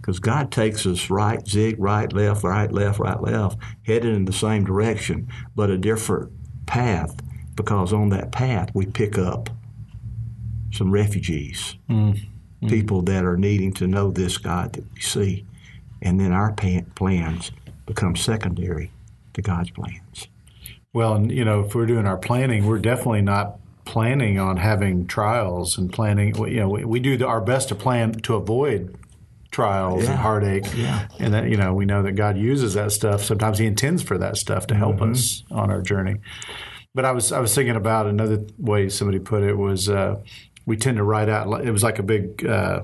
Because 0.00 0.18
God 0.18 0.50
takes 0.50 0.84
us 0.86 1.10
right, 1.10 1.46
zig, 1.46 1.76
right, 1.78 2.12
left, 2.12 2.42
right, 2.42 2.70
left, 2.72 2.98
right, 2.98 3.20
left, 3.22 3.58
headed 3.84 4.14
in 4.14 4.24
the 4.24 4.32
same 4.32 4.64
direction, 4.64 5.28
but 5.54 5.70
a 5.70 5.78
different 5.78 6.32
path. 6.66 7.14
Because 7.54 7.92
on 7.92 8.08
that 8.10 8.32
path, 8.32 8.70
we 8.74 8.86
pick 8.86 9.16
up 9.16 9.50
some 10.72 10.90
refugees, 10.90 11.76
Mm. 11.88 12.26
People 12.66 13.02
that 13.02 13.24
are 13.24 13.36
needing 13.36 13.72
to 13.74 13.86
know 13.86 14.10
this 14.10 14.38
God 14.38 14.72
that 14.72 14.84
we 14.94 15.00
see. 15.00 15.44
And 16.02 16.18
then 16.20 16.32
our 16.32 16.52
pa- 16.52 16.82
plans 16.94 17.50
become 17.86 18.16
secondary 18.16 18.90
to 19.34 19.42
God's 19.42 19.70
plans. 19.70 20.28
Well, 20.92 21.14
and 21.14 21.30
you 21.30 21.44
know, 21.44 21.60
if 21.60 21.74
we're 21.74 21.86
doing 21.86 22.06
our 22.06 22.16
planning, 22.16 22.66
we're 22.66 22.78
definitely 22.78 23.22
not 23.22 23.58
planning 23.84 24.38
on 24.38 24.56
having 24.56 25.06
trials 25.06 25.78
and 25.78 25.92
planning. 25.92 26.34
You 26.36 26.60
know, 26.60 26.68
we, 26.68 26.84
we 26.84 27.00
do 27.00 27.16
the, 27.16 27.26
our 27.26 27.40
best 27.40 27.68
to 27.68 27.74
plan 27.74 28.12
to 28.12 28.34
avoid 28.34 28.96
trials 29.50 30.04
Yeah. 30.04 30.10
and 30.12 30.18
heartache. 30.20 30.66
Yeah. 30.76 31.08
And 31.18 31.32
that 31.34 31.48
you 31.48 31.56
know, 31.56 31.72
we 31.74 31.84
know 31.86 32.02
that 32.02 32.12
God 32.12 32.36
uses 32.36 32.74
that 32.74 32.92
stuff. 32.92 33.22
Sometimes 33.24 33.58
He 33.58 33.66
intends 33.66 34.02
for 34.02 34.18
that 34.18 34.36
stuff 34.36 34.66
to 34.68 34.74
help 34.74 34.96
Mm-hmm. 34.96 35.12
us 35.12 35.42
on 35.50 35.70
our 35.70 35.80
journey. 35.82 36.16
But 36.94 37.04
I 37.04 37.12
was 37.12 37.32
I 37.32 37.40
was 37.40 37.54
thinking 37.54 37.76
about 37.76 38.06
another 38.06 38.44
way 38.58 38.88
somebody 38.88 39.18
put 39.20 39.42
it 39.42 39.54
was 39.56 39.88
uh, 39.88 40.20
we 40.68 40.76
tend 40.76 40.96
to 40.98 41.02
write 41.04 41.28
out. 41.28 41.64
It 41.66 41.70
was 41.72 41.82
like 41.82 41.98
a 41.98 42.02
big. 42.04 42.46
Uh, 42.46 42.82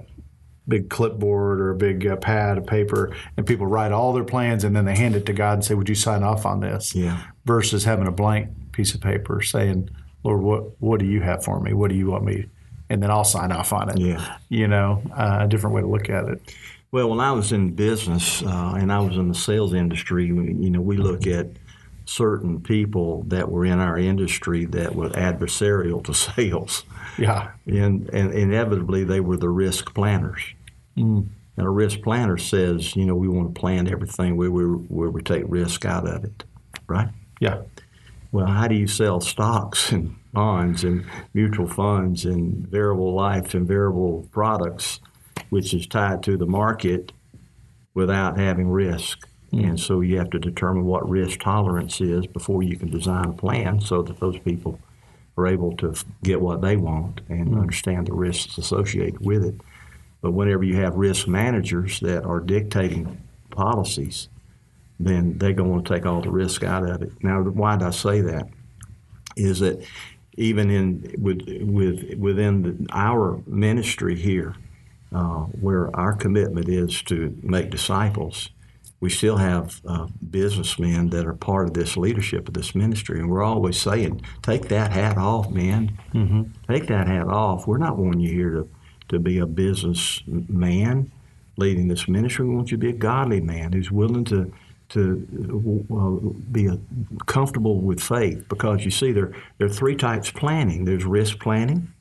big 0.67 0.89
clipboard 0.89 1.61
or 1.61 1.73
a 1.73 1.77
big 1.77 2.07
uh, 2.07 2.17
pad 2.17 2.57
of 2.57 2.67
paper 2.67 3.15
and 3.37 3.47
people 3.47 3.67
write 3.67 3.93
all 3.93 4.15
their 4.15 4.25
plans 4.25 4.65
and 4.65 4.75
then 4.75 4.87
they 4.87 4.97
hand 4.97 5.15
it 5.15 5.27
to 5.27 5.33
God 5.35 5.53
and 5.53 5.63
say 5.63 5.75
would 5.75 5.91
you 5.91 5.95
sign 5.95 6.23
off 6.23 6.47
on 6.47 6.61
this 6.61 6.95
Yeah. 6.95 7.21
versus 7.45 7.85
having 7.85 8.07
a 8.07 8.11
blank 8.11 8.49
piece 8.73 8.95
of 8.95 9.03
paper 9.03 9.43
saying, 9.43 9.91
Lord, 10.23 10.41
what, 10.41 10.81
what 10.81 11.01
do 11.01 11.05
you 11.05 11.21
have 11.21 11.45
for 11.45 11.61
me? 11.61 11.75
What 11.75 11.91
do 11.91 11.97
you 11.97 12.07
want 12.11 12.25
me? 12.25 12.47
And 12.89 13.03
then 13.03 13.11
I'll 13.11 13.25
sign 13.25 13.53
off 13.53 13.75
on 13.75 13.91
it. 13.91 13.99
Yeah. 13.99 14.37
You 14.49 14.67
know, 14.67 15.03
uh, 15.15 15.41
a 15.43 15.49
different 15.49 15.77
way 15.77 15.83
to 15.83 15.87
look 15.87 16.09
at 16.09 16.25
it. 16.31 16.41
Well, 16.93 17.11
when 17.11 17.21
I 17.21 17.33
was 17.33 17.53
in 17.53 17.75
business 17.75 18.43
uh, 18.43 18.73
and 18.79 18.91
I 18.91 19.01
was 19.01 19.19
in 19.19 19.29
the 19.29 19.35
sales 19.35 19.75
industry, 19.75 20.25
you 20.29 20.71
know, 20.71 20.81
we 20.81 20.97
look 20.97 21.27
at 21.27 21.49
certain 22.07 22.61
people 22.61 23.23
that 23.29 23.51
were 23.51 23.65
in 23.65 23.81
our 23.81 23.99
industry 23.99 24.67
that 24.67 24.95
were 24.95 25.09
adversarial 25.11 26.05
to 26.05 26.15
sales, 26.15 26.85
Yeah. 27.19 27.53
and, 27.67 28.09
and 28.11 28.33
inevitably 28.33 29.05
they 29.05 29.21
were 29.21 29.37
the 29.37 29.49
risk 29.49 29.95
planners. 29.95 30.43
Mm. 30.97 31.29
And 31.57 31.67
a 31.67 31.71
risk 31.71 32.01
planner 32.03 32.37
says, 32.37 32.97
you 32.97 33.05
know, 33.07 33.15
we 33.15 33.29
want 33.29 33.55
to 33.55 33.61
plan 33.61 33.87
everything 33.89 34.37
where 34.37 34.51
we 34.51 34.65
where 34.65 35.11
we 35.11 35.23
take 35.23 35.45
risk 35.47 35.85
out 35.85 36.07
of 36.07 36.25
it, 36.25 36.43
right? 36.89 37.09
Yeah. 37.41 37.63
Well, 38.33 38.47
how 38.47 38.67
do 38.67 38.75
you 38.75 38.89
sell 38.89 39.21
stocks 39.21 39.93
and 39.93 40.17
bonds 40.33 40.83
and 40.83 41.05
mutual 41.33 41.69
funds 41.69 42.25
and 42.25 42.67
variable 42.67 43.15
life 43.15 43.55
and 43.55 43.69
variable 43.69 44.29
products, 44.33 44.99
which 45.51 45.73
is 45.73 45.87
tied 45.87 46.25
to 46.25 46.37
the 46.37 46.47
market, 46.47 47.13
without 47.95 48.37
having 48.37 48.69
risk? 48.69 49.29
And 49.61 49.79
so 49.79 50.01
you 50.01 50.19
have 50.19 50.31
to 50.31 50.39
determine 50.39 50.85
what 50.85 51.09
risk 51.09 51.41
tolerance 51.41 52.01
is 52.01 52.27
before 52.27 52.63
you 52.63 52.77
can 52.77 52.91
design 52.91 53.27
a 53.27 53.33
plan 53.33 53.81
so 53.81 54.03
that 54.03 54.19
those 54.19 54.39
people 54.39 54.81
are 55.37 55.47
able 55.47 55.77
to 55.77 55.95
get 56.23 56.41
what 56.41 56.61
they 56.61 56.77
want 56.77 57.21
and 57.29 57.59
understand 57.59 58.07
the 58.07 58.15
risks 58.15 58.59
associated 58.59 59.25
with 59.25 59.45
it. 59.45 59.61
But 60.21 60.33
whenever 60.33 60.65
you 60.65 60.77
have 60.77 60.95
risk 60.95 61.29
managers 61.29 62.01
that 62.01 62.25
are 62.25 62.41
dictating 62.41 63.21
policies, 63.51 64.29
then 64.99 65.39
they're 65.39 65.53
going 65.53 65.69
to 65.69 65.75
want 65.75 65.87
to 65.87 65.95
take 65.95 66.07
all 66.07 66.23
the 66.23 66.31
risk 66.31 66.65
out 66.65 66.89
of 66.89 67.03
it. 67.03 67.13
Now, 67.23 67.43
why 67.43 67.77
do 67.77 67.87
I 67.87 67.91
say 67.91 68.21
that? 68.23 68.49
Is 69.37 69.61
that 69.61 69.85
even 70.37 70.71
in 70.71 71.15
with 71.19 71.43
with 71.61 72.15
within 72.19 72.63
the, 72.63 72.87
our 72.91 73.41
ministry 73.47 74.17
here, 74.17 74.55
uh, 75.13 75.41
where 75.61 75.95
our 75.97 76.13
commitment 76.15 76.69
is 76.69 77.03
to 77.03 77.37
make 77.43 77.71
disciples, 77.71 78.51
we 79.01 79.11
still 79.11 79.37
have 79.37 79.81
uh, 79.87 80.07
businessmen 80.31 81.11
that 81.11 81.27
are 81.27 81.35
part 81.35 81.69
of 81.69 81.75
this 81.75 81.97
leadership 81.97 82.49
of 82.49 82.55
this 82.55 82.75
ministry, 82.75 83.19
and 83.19 83.29
we're 83.29 83.43
always 83.43 83.81
saying, 83.81 84.23
"Take 84.43 84.69
that 84.69 84.93
hat 84.93 85.19
off, 85.19 85.51
man. 85.51 85.99
Mm-hmm. 86.15 86.43
Take 86.73 86.87
that 86.87 87.07
hat 87.07 87.29
off. 87.29 87.67
We're 87.67 87.79
not 87.79 87.99
wanting 87.99 88.21
you 88.21 88.33
here 88.33 88.51
to 88.51 88.69
to 89.09 89.19
be 89.19 89.39
a 89.39 89.47
businessman 89.47 91.13
leading 91.57 91.89
this 91.89 92.09
ministry. 92.09 92.47
We 92.47 92.55
want 92.55 92.71
you 92.71 92.79
to 92.79 92.81
be 92.81 92.91
a 92.91 92.99
godly 92.99 93.41
man 93.41 93.73
who's 93.73 93.91
willing 93.91 94.25
to." 94.27 94.53
To 94.91 95.87
uh, 95.91 96.29
be 96.53 96.67
a, 96.67 96.79
comfortable 97.27 97.81
with 97.81 98.01
faith, 98.01 98.47
because 98.49 98.85
you 98.85 98.91
see, 98.91 99.13
there 99.13 99.33
there 99.57 99.67
are 99.67 99.73
three 99.73 99.97
types 99.97 100.29
of 100.29 100.35
planning. 100.35 100.85
There's 100.85 101.05
risk 101.05 101.41
planning, 101.41 101.93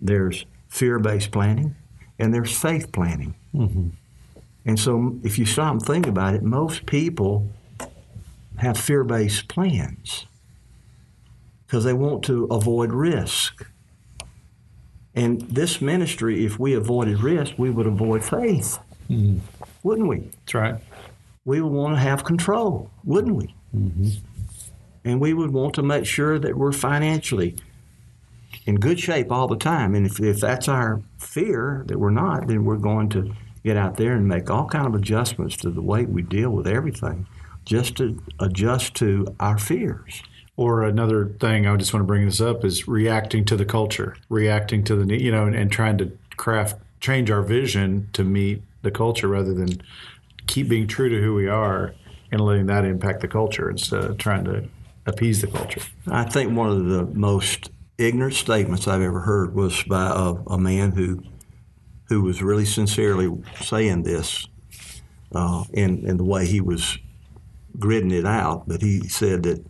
there's 0.00 0.44
fear-based 0.68 1.30
planning, 1.30 1.76
and 2.18 2.34
there's 2.34 2.58
faith 2.58 2.90
planning. 2.92 3.34
Mm-hmm. 3.54 3.90
And 4.64 4.78
so, 4.78 5.18
if 5.24 5.38
you 5.38 5.44
stop 5.44 5.72
and 5.72 5.82
think 5.82 6.06
about 6.06 6.34
it, 6.34 6.42
most 6.42 6.86
people 6.86 7.48
have 8.58 8.78
fear 8.78 9.02
based 9.02 9.48
plans 9.48 10.26
because 11.66 11.84
they 11.84 11.92
want 11.92 12.22
to 12.24 12.44
avoid 12.44 12.92
risk. 12.92 13.66
And 15.14 15.42
this 15.42 15.80
ministry, 15.80 16.44
if 16.44 16.58
we 16.58 16.74
avoided 16.74 17.20
risk, 17.20 17.54
we 17.58 17.70
would 17.70 17.86
avoid 17.86 18.24
faith, 18.24 18.78
mm-hmm. 19.10 19.38
wouldn't 19.82 20.08
we? 20.08 20.18
That's 20.18 20.54
right. 20.54 20.74
We 21.44 21.60
would 21.60 21.72
want 21.72 21.96
to 21.96 22.00
have 22.00 22.24
control, 22.24 22.90
wouldn't 23.04 23.34
we? 23.34 23.54
Mm-hmm. 23.76 24.08
And 25.04 25.20
we 25.20 25.34
would 25.34 25.50
want 25.50 25.74
to 25.74 25.82
make 25.82 26.06
sure 26.06 26.38
that 26.38 26.56
we're 26.56 26.72
financially 26.72 27.56
in 28.64 28.76
good 28.76 29.00
shape 29.00 29.32
all 29.32 29.48
the 29.48 29.56
time. 29.56 29.94
And 29.94 30.06
if, 30.06 30.20
if 30.20 30.40
that's 30.40 30.68
our 30.68 31.02
fear 31.18 31.84
that 31.86 31.98
we're 31.98 32.10
not, 32.10 32.46
then 32.46 32.64
we're 32.64 32.76
going 32.76 33.08
to 33.10 33.34
get 33.64 33.76
out 33.76 33.96
there 33.96 34.12
and 34.12 34.26
make 34.26 34.50
all 34.50 34.66
kind 34.66 34.86
of 34.86 34.94
adjustments 34.94 35.56
to 35.58 35.70
the 35.70 35.82
way 35.82 36.04
we 36.04 36.22
deal 36.22 36.50
with 36.50 36.66
everything, 36.66 37.26
just 37.64 37.96
to 37.96 38.22
adjust 38.40 38.94
to 38.96 39.34
our 39.40 39.58
fears. 39.58 40.22
Or 40.56 40.82
another 40.82 41.28
thing, 41.40 41.66
I 41.66 41.76
just 41.76 41.94
want 41.94 42.02
to 42.02 42.06
bring 42.06 42.26
this 42.26 42.40
up 42.40 42.64
is 42.64 42.86
reacting 42.86 43.44
to 43.46 43.56
the 43.56 43.64
culture, 43.64 44.16
reacting 44.28 44.84
to 44.84 44.96
the 44.96 45.18
you 45.18 45.32
know, 45.32 45.46
and, 45.46 45.54
and 45.54 45.72
trying 45.72 45.98
to 45.98 46.16
craft 46.36 46.76
change 47.00 47.30
our 47.30 47.42
vision 47.42 48.08
to 48.12 48.22
meet 48.22 48.62
the 48.82 48.90
culture 48.90 49.28
rather 49.28 49.52
than 49.54 49.82
keep 50.46 50.68
being 50.68 50.86
true 50.86 51.08
to 51.08 51.20
who 51.20 51.34
we 51.34 51.48
are 51.48 51.94
and 52.30 52.40
letting 52.40 52.66
that 52.66 52.84
impact 52.84 53.20
the 53.20 53.28
culture 53.28 53.70
instead 53.70 54.04
of 54.04 54.18
trying 54.18 54.44
to 54.44 54.68
appease 55.06 55.40
the 55.40 55.46
culture. 55.46 55.82
I 56.06 56.24
think 56.24 56.56
one 56.56 56.70
of 56.70 56.86
the 56.86 57.04
most 57.06 57.70
ignorant 57.98 58.34
statements 58.34 58.86
I've 58.88 59.02
ever 59.02 59.20
heard 59.20 59.54
was 59.54 59.82
by 59.84 60.06
a, 60.06 60.34
a 60.52 60.58
man 60.58 60.92
who 60.92 61.22
who 62.12 62.20
was 62.20 62.42
really 62.42 62.66
sincerely 62.66 63.30
saying 63.62 64.02
this 64.02 64.46
uh, 65.34 65.64
in, 65.72 66.06
in 66.06 66.18
the 66.18 66.24
way 66.24 66.44
he 66.44 66.60
was 66.60 66.98
gridding 67.78 68.12
it 68.12 68.26
out, 68.26 68.68
but 68.68 68.82
he 68.82 69.08
said 69.08 69.44
that 69.44 69.64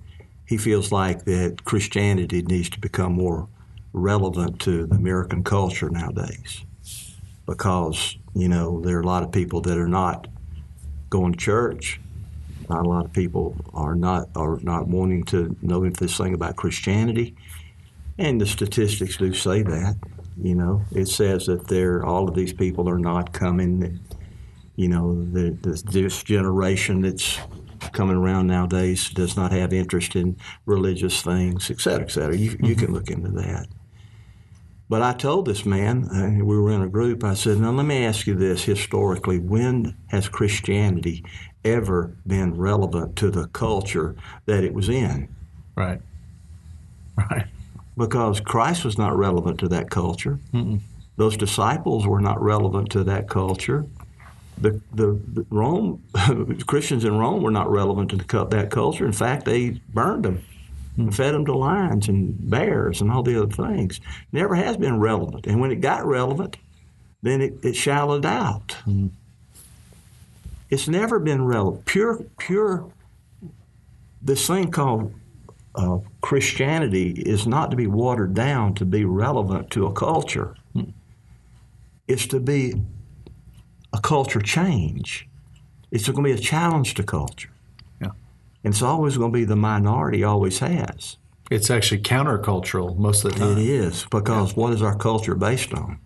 he 0.45 0.59
feels 0.59 0.91
like 0.91 1.25
that 1.25 1.65
Christianity 1.65 2.43
needs 2.43 2.69
to 2.71 2.81
become 2.81 3.13
more 3.13 3.47
relevant 3.93 4.61
to 4.63 4.87
the 4.87 4.97
American 4.97 5.45
culture 5.45 5.89
nowadays 5.89 6.65
because, 7.47 8.17
you 8.35 8.49
know, 8.49 8.81
there 8.81 8.99
are 8.99 9.03
a 9.03 9.07
lot 9.07 9.23
of 9.23 9.31
people 9.31 9.61
that 9.61 9.79
are 9.79 9.87
not 9.87 10.27
going 11.11 11.33
to 11.33 11.39
church. 11.39 12.01
Not 12.69 12.85
a 12.85 12.89
lot 12.89 13.05
of 13.05 13.13
people 13.13 13.55
are 13.73 13.95
not 13.95 14.31
are 14.35 14.59
not 14.63 14.89
wanting 14.89 15.23
to 15.27 15.57
know 15.63 15.89
this 15.89 16.17
thing 16.17 16.35
about 16.35 16.57
Christianity, 16.57 17.37
and 18.19 18.41
the 18.41 18.47
statistics 18.47 19.17
do 19.17 19.33
say 19.33 19.63
that. 19.63 19.97
You 20.41 20.55
know, 20.55 20.85
it 20.93 21.09
says 21.09 21.47
that 21.47 21.69
they're 21.69 22.05
all 22.05 22.29
of 22.29 22.35
these 22.35 22.53
people 22.53 22.89
are 22.89 22.99
not 22.99 23.33
coming. 23.33 24.01
You 24.77 24.89
know, 24.89 25.25
the, 25.25 25.51
the, 25.51 25.83
this 25.91 26.23
generation 26.23 27.03
that's 27.03 27.39
coming 27.93 28.17
around 28.17 28.47
nowadays 28.47 29.11
does 29.11 29.37
not 29.37 29.53
have 29.53 29.73
interest 29.73 30.17
in 30.17 30.37
religious 30.67 31.23
things, 31.23 31.71
et 31.71 31.81
cetera, 31.81 32.05
et 32.05 32.11
cetera. 32.11 32.37
You, 32.37 32.53
mm-hmm. 32.53 32.65
you 32.65 32.75
can 32.75 32.93
look 32.93 33.11
into 33.11 33.31
that. 33.33 33.67
But 34.89 35.03
I 35.03 35.15
told 35.15 35.47
this 35.47 35.65
man, 35.65 36.05
uh, 36.09 36.45
we 36.45 36.59
were 36.59 36.71
in 36.71 36.83
a 36.83 36.89
group, 36.89 37.25
I 37.25 37.35
said, 37.35 37.59
now 37.59 37.71
let 37.71 37.87
me 37.87 38.05
ask 38.05 38.27
you 38.27 38.35
this 38.35 38.65
historically, 38.65 39.39
when 39.39 39.97
has 40.09 40.29
Christianity 40.29 41.25
ever 41.65 42.15
been 42.27 42.57
relevant 42.57 43.17
to 43.17 43.31
the 43.31 43.47
culture 43.49 44.17
that 44.47 44.65
it 44.65 44.75
was 44.75 44.89
in? 44.89 45.35
Right. 45.77 46.01
Right 47.31 47.47
because 47.97 48.41
Christ 48.41 48.85
was 48.85 48.99
not 48.99 49.17
relevant 49.17 49.59
to 49.61 49.69
that 49.69 49.91
culture. 49.91 50.39
Mm-mm. 50.53 50.81
Those 51.17 51.37
disciples 51.37 52.07
were 52.07 52.21
not 52.21 52.41
relevant 52.43 52.91
to 52.93 53.05
that 53.05 53.29
culture. 53.29 53.85
The, 54.59 54.81
the, 54.93 55.21
the 55.33 55.47
Rome 55.51 56.03
Christians 56.67 57.05
in 57.05 57.19
Rome 57.19 57.43
were 57.43 57.51
not 57.51 57.71
relevant 57.71 58.11
to 58.11 58.17
the, 58.17 58.45
that 58.47 58.71
culture. 58.71 59.05
In 59.05 59.13
fact, 59.13 59.45
they 59.45 59.81
burned 59.93 60.25
them 60.25 60.43
and 60.97 61.11
mm. 61.11 61.15
fed 61.15 61.35
them 61.35 61.45
to 61.47 61.57
lions 61.57 62.09
and 62.09 62.51
bears 62.51 63.01
and 63.01 63.11
all 63.11 63.23
the 63.23 63.41
other 63.41 63.53
things. 63.53 64.01
Never 64.31 64.55
has 64.55 64.77
been 64.77 65.01
relevant. 65.01 65.47
And 65.47 65.61
when 65.61 65.71
it 65.71 65.77
got 65.77 66.07
relevant, 66.07 66.57
then 67.23 67.41
it, 67.41 67.55
it 67.63 67.75
shallowed 67.75 68.27
out. 68.27 68.77
Mm. 68.87 69.11
It's 70.71 70.89
never 70.89 71.19
been 71.19 71.45
relevant. 71.45 71.85
Pure, 71.85 72.25
pure. 72.39 72.91
This 74.23 74.47
thing 74.47 74.71
called 74.71 75.13
uh, 75.75 75.99
Christianity 76.21 77.11
is 77.11 77.47
not 77.47 77.71
to 77.71 77.77
be 77.77 77.87
watered 77.87 78.35
down 78.35 78.75
to 78.75 78.85
be 78.85 79.05
relevant 79.05 79.71
to 79.71 79.87
a 79.87 79.93
culture. 79.93 80.55
It's 82.09 82.27
to 82.29 82.41
be 82.41 82.75
a 83.93 84.01
culture 84.01 84.41
change. 84.41 85.29
It's 85.91 86.09
going 86.09 86.17
to 86.17 86.23
be 86.23 86.33
a 86.33 86.43
challenge 86.43 86.95
to 86.95 87.03
culture. 87.03 87.51
Yeah. 88.01 88.11
And 88.65 88.75
it's 88.75 88.83
always 88.83 89.17
going 89.17 89.33
to 89.33 89.39
be 89.39 89.45
the 89.45 89.57
minority, 89.57 90.25
always 90.25 90.59
has. 90.59 91.17
It's 91.51 91.71
actually 91.71 92.03
countercultural 92.03 92.97
most 92.97 93.25
of 93.25 93.33
the 93.33 93.39
time. 93.39 93.59
It 93.59 93.67
is, 93.67 94.07
because 94.11 94.51
yeah. 94.51 94.55
what 94.57 94.73
is 94.73 94.83
our 94.83 94.97
culture 94.97 95.35
based 95.35 95.73
on? 95.75 95.99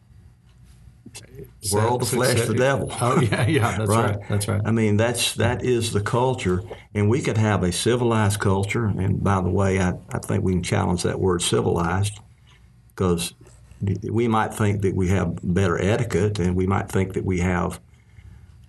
World, 1.72 2.02
the 2.02 2.06
flesh, 2.06 2.46
the 2.46 2.54
devil. 2.54 2.88
Oh 3.00 3.20
yeah, 3.20 3.46
yeah, 3.46 3.60
that's 3.78 3.90
right? 3.90 4.16
right? 4.16 4.28
That's 4.28 4.48
right. 4.48 4.60
I 4.64 4.70
mean, 4.70 4.96
that's 4.96 5.34
that 5.34 5.64
is 5.64 5.92
the 5.92 6.00
culture, 6.00 6.62
and 6.94 7.08
we 7.08 7.20
could 7.20 7.38
have 7.38 7.62
a 7.62 7.72
civilized 7.72 8.40
culture. 8.40 8.86
And 8.86 9.22
by 9.22 9.40
the 9.40 9.50
way, 9.50 9.80
I, 9.80 9.94
I 10.12 10.18
think 10.18 10.44
we 10.44 10.52
can 10.52 10.62
challenge 10.62 11.02
that 11.02 11.20
word 11.20 11.42
civilized 11.42 12.18
because 12.88 13.34
we 13.80 14.26
might 14.26 14.54
think 14.54 14.82
that 14.82 14.94
we 14.94 15.08
have 15.08 15.38
better 15.42 15.78
etiquette, 15.78 16.38
and 16.38 16.56
we 16.56 16.66
might 16.66 16.88
think 16.88 17.14
that 17.14 17.24
we 17.24 17.40
have 17.40 17.80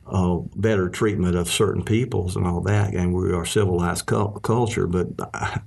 uh, 0.08 0.38
better 0.56 0.90
treatment 0.90 1.36
of 1.36 1.50
certain 1.50 1.84
peoples 1.84 2.36
and 2.36 2.46
all 2.46 2.62
that, 2.62 2.94
and 2.94 3.14
we 3.14 3.32
are 3.34 3.46
civilized 3.46 4.06
cu- 4.06 4.40
culture. 4.40 4.88
But 4.88 5.08
I, 5.34 5.62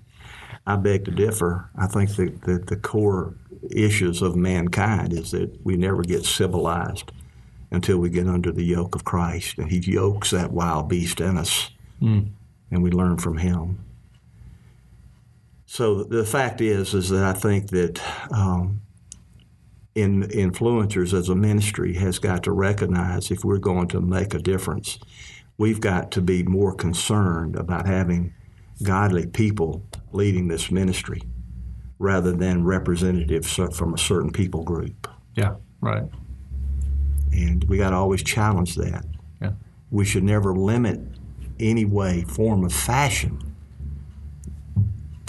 I 0.67 0.77
beg 0.77 1.05
to 1.07 1.11
differ. 1.11 1.71
I 1.77 1.87
think 1.87 2.17
that, 2.17 2.43
that 2.43 2.67
the 2.67 2.77
core 2.77 3.35
issues 3.71 4.23
of 4.23 4.37
mankind 4.37 5.13
is 5.13 5.31
that 5.33 5.59
we 5.65 5.77
never 5.77 6.03
get 6.03 6.25
civilized 6.25 7.13
until 7.71 7.99
we 7.99 8.11
get 8.11 8.27
under 8.27 8.53
the 8.53 8.65
yoke 8.65 8.95
of 8.95 9.05
Christ. 9.05 9.59
And 9.59 9.71
He 9.71 9.79
yokes 9.79 10.31
that 10.31 10.53
wild 10.53 10.89
beast 10.89 11.21
in 11.21 11.37
us, 11.37 11.71
mm. 12.01 12.29
and 12.71 12.83
we 12.83 12.91
learn 12.91 13.19
from 13.19 13.39
Him. 13.39 13.85
So 15.67 16.03
the 16.03 16.25
fact 16.25 16.61
is, 16.61 16.95
is 16.95 17.11
that 17.11 17.25
I 17.25 17.33
think 17.33 17.71
that 17.71 18.01
um, 18.33 18.81
in 19.95 20.23
influencers 20.25 21.13
as 21.17 21.29
a 21.29 21.35
ministry 21.37 21.95
has 21.95 22.19
got 22.19 22.43
to 22.45 22.53
recognize 22.53 23.31
if 23.31 23.45
we're 23.45 23.59
going 23.59 23.89
to 23.89 24.01
make 24.01 24.35
a 24.35 24.39
difference, 24.39 24.99
we've 25.59 25.81
got 25.81 26.11
to 26.13 26.21
be 26.21 26.43
more 26.43 26.75
concerned 26.75 27.55
about 27.55 27.87
having 27.87 28.35
godly 28.83 29.27
people 29.27 29.85
leading 30.13 30.49
this 30.49 30.71
ministry 30.71 31.23
rather 31.99 32.33
than 32.33 32.65
representatives 32.65 33.55
from 33.75 33.95
a 33.95 33.99
certain 33.99 34.33
people 34.33 34.65
group. 34.65 35.07
Yeah, 35.37 35.57
right. 35.81 36.05
And 37.33 37.65
we 37.65 37.79
got 37.79 37.91
to 37.91 37.97
always 37.97 38.23
challenge 38.23 38.77
that. 38.77 39.05
Yeah. 39.41 39.53
We 39.91 40.05
should 40.05 40.25
never 40.25 40.55
limit 40.55 41.01
any 41.59 41.85
way, 41.85 42.23
form 42.23 42.65
of 42.65 42.73
fashion 42.73 43.51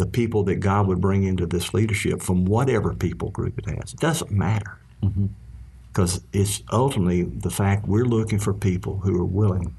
the 0.01 0.07
people 0.07 0.43
that 0.45 0.55
God 0.55 0.87
would 0.87 0.99
bring 0.99 1.23
into 1.23 1.45
this 1.45 1.75
leadership 1.75 2.23
from 2.23 2.43
whatever 2.45 2.95
people 2.95 3.29
group 3.29 3.59
it 3.59 3.67
has. 3.67 3.93
It 3.93 3.99
doesn't 3.99 4.31
matter. 4.31 4.79
Because 4.99 6.19
mm-hmm. 6.19 6.39
it's 6.41 6.63
ultimately 6.71 7.21
the 7.21 7.51
fact 7.51 7.87
we're 7.87 8.05
looking 8.05 8.39
for 8.39 8.51
people 8.51 8.97
who 8.97 9.15
are 9.21 9.25
willing 9.25 9.75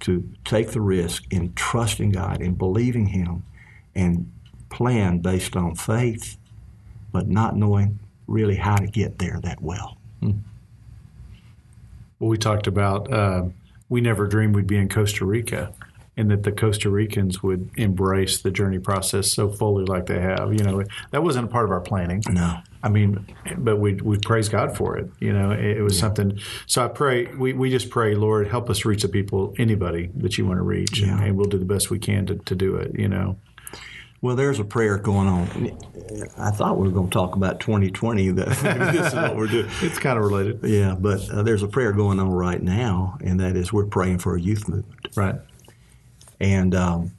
to 0.00 0.28
take 0.44 0.72
the 0.72 0.80
risk 0.80 1.32
in 1.32 1.52
trusting 1.54 2.10
God 2.10 2.40
and 2.40 2.58
believing 2.58 3.06
Him 3.06 3.44
and 3.94 4.32
plan 4.68 5.20
based 5.20 5.54
on 5.54 5.76
faith, 5.76 6.36
but 7.12 7.28
not 7.28 7.54
knowing 7.54 8.00
really 8.26 8.56
how 8.56 8.74
to 8.74 8.88
get 8.88 9.20
there 9.20 9.38
that 9.44 9.62
well. 9.62 9.96
Mm. 10.20 10.40
We 12.28 12.38
talked 12.38 12.66
about 12.66 13.12
uh, 13.12 13.46
we 13.88 14.00
never 14.00 14.26
dreamed 14.26 14.54
we'd 14.54 14.66
be 14.66 14.76
in 14.76 14.88
Costa 14.88 15.24
Rica, 15.24 15.72
and 16.16 16.30
that 16.30 16.44
the 16.44 16.52
Costa 16.52 16.88
Ricans 16.88 17.42
would 17.42 17.70
embrace 17.76 18.40
the 18.40 18.50
journey 18.50 18.78
process 18.78 19.32
so 19.32 19.50
fully, 19.50 19.84
like 19.84 20.06
they 20.06 20.20
have. 20.20 20.54
You 20.54 20.64
know, 20.64 20.84
that 21.10 21.22
wasn't 21.22 21.46
a 21.46 21.48
part 21.48 21.64
of 21.64 21.72
our 21.72 21.80
planning. 21.80 22.22
No. 22.30 22.58
I 22.82 22.88
mean, 22.88 23.26
but 23.58 23.76
we 23.76 23.94
we 23.94 24.18
praise 24.18 24.48
God 24.48 24.76
for 24.76 24.96
it. 24.96 25.10
You 25.20 25.32
know, 25.32 25.50
it, 25.50 25.78
it 25.78 25.82
was 25.82 25.98
something. 25.98 26.38
So 26.66 26.84
I 26.84 26.88
pray. 26.88 27.26
We, 27.26 27.52
we 27.54 27.70
just 27.70 27.90
pray, 27.90 28.14
Lord, 28.14 28.48
help 28.48 28.70
us 28.70 28.84
reach 28.84 29.02
the 29.02 29.08
people, 29.08 29.54
anybody 29.58 30.10
that 30.16 30.38
you 30.38 30.46
want 30.46 30.58
to 30.58 30.64
reach, 30.64 31.00
and, 31.00 31.22
and 31.22 31.36
we'll 31.36 31.48
do 31.48 31.58
the 31.58 31.64
best 31.64 31.90
we 31.90 31.98
can 31.98 32.26
to, 32.26 32.36
to 32.36 32.54
do 32.54 32.76
it. 32.76 32.98
You 32.98 33.08
know. 33.08 33.36
Well, 34.22 34.36
there's 34.36 34.60
a 34.60 34.64
prayer 34.64 34.98
going 34.98 35.26
on. 35.26 35.76
I 36.38 36.52
thought 36.52 36.78
we 36.78 36.86
were 36.86 36.94
going 36.94 37.08
to 37.08 37.12
talk 37.12 37.34
about 37.34 37.58
2020. 37.58 38.30
That 38.30 38.48
this 38.92 39.08
is 39.08 39.14
what 39.14 39.36
we're 39.36 39.48
doing. 39.48 39.68
It's 39.80 39.98
kind 39.98 40.16
of 40.16 40.24
related, 40.24 40.60
Yeah, 40.62 40.94
but 40.94 41.28
uh, 41.28 41.42
there's 41.42 41.64
a 41.64 41.68
prayer 41.68 41.92
going 41.92 42.20
on 42.20 42.30
right 42.30 42.62
now, 42.62 43.18
and 43.20 43.40
that 43.40 43.56
is 43.56 43.72
we're 43.72 43.86
praying 43.86 44.20
for 44.20 44.36
a 44.36 44.40
youth 44.40 44.68
movement. 44.68 45.08
right? 45.16 45.34
And, 46.38 46.72
um, 46.72 47.12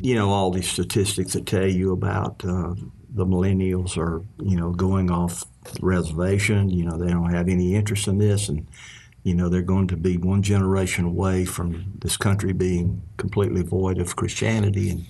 you 0.00 0.14
know, 0.14 0.30
all 0.30 0.50
these 0.50 0.68
statistics 0.68 1.34
that 1.34 1.44
tell 1.44 1.66
you 1.66 1.92
about 1.92 2.42
uh, 2.42 2.74
the 3.10 3.26
millennials 3.26 3.98
are, 3.98 4.22
you 4.42 4.56
know, 4.56 4.72
going 4.72 5.10
off 5.10 5.44
reservation. 5.82 6.70
You 6.70 6.86
know, 6.86 6.96
they 6.96 7.10
don't 7.10 7.34
have 7.34 7.50
any 7.50 7.74
interest 7.74 8.08
in 8.08 8.16
this. 8.16 8.48
And, 8.48 8.66
you 9.24 9.34
know, 9.34 9.50
they're 9.50 9.60
going 9.60 9.88
to 9.88 9.96
be 9.96 10.16
one 10.16 10.42
generation 10.42 11.04
away 11.04 11.44
from 11.44 11.92
this 12.00 12.16
country 12.16 12.54
being 12.54 13.02
completely 13.18 13.62
void 13.62 13.98
of 13.98 14.16
Christianity 14.16 14.88
and 14.88 15.04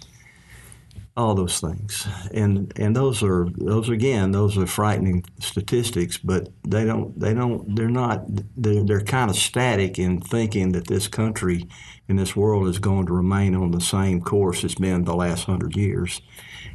all 1.17 1.35
those 1.35 1.61
things. 1.61 2.07
And 2.33 2.73
and 2.77 2.95
those 2.95 3.23
are 3.23 3.49
those 3.57 3.89
again, 3.89 4.33
those 4.33 4.59
are 4.59 4.67
frightening 4.67 5.25
statistics, 5.41 6.19
but 6.19 6.49
they 6.63 6.85
don't 6.85 7.19
they 7.19 7.33
don't 7.33 7.75
they're 7.75 7.89
not 7.89 8.25
they're, 8.57 8.85
they're 8.85 9.01
kind 9.01 9.31
of 9.31 9.37
static 9.37 9.99
in 9.99 10.21
thinking 10.21 10.73
that 10.73 10.89
this 10.89 11.09
country 11.09 11.67
and 12.09 12.19
this 12.19 12.37
world 12.37 12.69
is 12.69 12.79
going 12.79 13.07
to 13.07 13.13
remain 13.13 13.55
on 13.55 13.71
the 13.71 13.81
same 13.81 14.21
course 14.21 14.63
it's 14.63 14.75
been 14.75 15.05
the 15.05 15.17
last 15.17 15.45
hundred 15.45 15.75
years. 15.77 16.21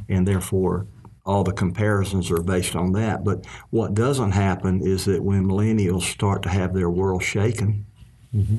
And 0.08 0.26
therefore 0.26 0.86
all 1.24 1.44
the 1.44 1.52
comparisons 1.52 2.32
are 2.32 2.42
based 2.42 2.74
on 2.74 2.92
that. 2.92 3.22
But 3.22 3.46
what 3.70 3.94
doesn't 3.94 4.32
happen 4.32 4.84
is 4.84 5.04
that 5.04 5.22
when 5.22 5.46
millennials 5.46 6.02
start 6.02 6.42
to 6.42 6.48
have 6.48 6.74
their 6.74 6.90
world 6.90 7.22
shaken, 7.22 7.86
mm-hmm. 8.34 8.56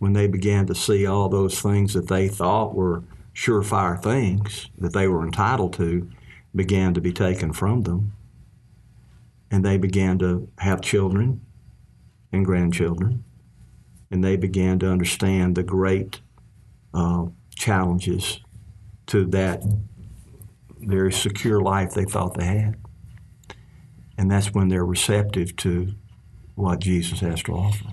when 0.00 0.14
they 0.14 0.26
began 0.26 0.66
to 0.66 0.74
see 0.74 1.06
all 1.06 1.28
those 1.28 1.60
things 1.60 1.94
that 1.94 2.08
they 2.08 2.26
thought 2.26 2.74
were 2.74 3.04
surefire 3.38 4.02
things 4.02 4.68
that 4.76 4.92
they 4.92 5.06
were 5.06 5.24
entitled 5.24 5.72
to 5.72 6.10
began 6.56 6.92
to 6.92 7.00
be 7.00 7.12
taken 7.12 7.52
from 7.52 7.82
them. 7.82 8.12
And 9.48 9.64
they 9.64 9.78
began 9.78 10.18
to 10.18 10.48
have 10.58 10.80
children 10.80 11.40
and 12.32 12.44
grandchildren. 12.44 13.22
And 14.10 14.24
they 14.24 14.36
began 14.36 14.80
to 14.80 14.90
understand 14.90 15.54
the 15.54 15.62
great 15.62 16.20
uh, 16.92 17.26
challenges 17.54 18.40
to 19.06 19.24
that 19.26 19.62
very 20.80 21.12
secure 21.12 21.60
life 21.60 21.94
they 21.94 22.04
thought 22.04 22.34
they 22.34 22.44
had. 22.44 22.76
And 24.16 24.28
that's 24.28 24.52
when 24.52 24.66
they're 24.66 24.84
receptive 24.84 25.54
to 25.58 25.94
what 26.56 26.80
Jesus 26.80 27.20
has 27.20 27.40
to 27.44 27.52
offer. 27.52 27.84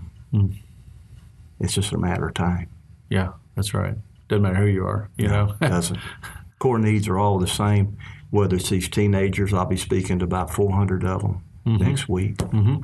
It's 1.60 1.74
just 1.74 1.94
a 1.94 2.00
matter 2.00 2.28
of 2.28 2.34
time. 2.34 2.70
Yeah, 3.10 3.34
that's 3.56 3.75
right. 3.75 3.96
Doesn't 4.27 4.41
matter 4.44 4.55
who 4.55 4.65
you 4.67 4.86
are. 4.86 5.10
You 5.17 5.27
know. 5.27 5.55
doesn't. 5.62 6.00
Core 6.60 6.79
needs 6.79 7.08
are 7.08 7.17
all 7.20 7.38
the 7.39 7.48
same. 7.48 7.98
Whether 8.32 8.55
it's 8.55 8.70
these 8.70 8.89
teenagers, 8.89 9.53
I'll 9.53 9.65
be 9.65 9.77
speaking 9.77 10.20
to 10.20 10.25
about 10.25 10.50
400 10.51 11.03
of 11.05 11.22
them 11.22 11.41
next 11.65 12.10
week, 12.10 12.38
Mhm. 12.38 12.84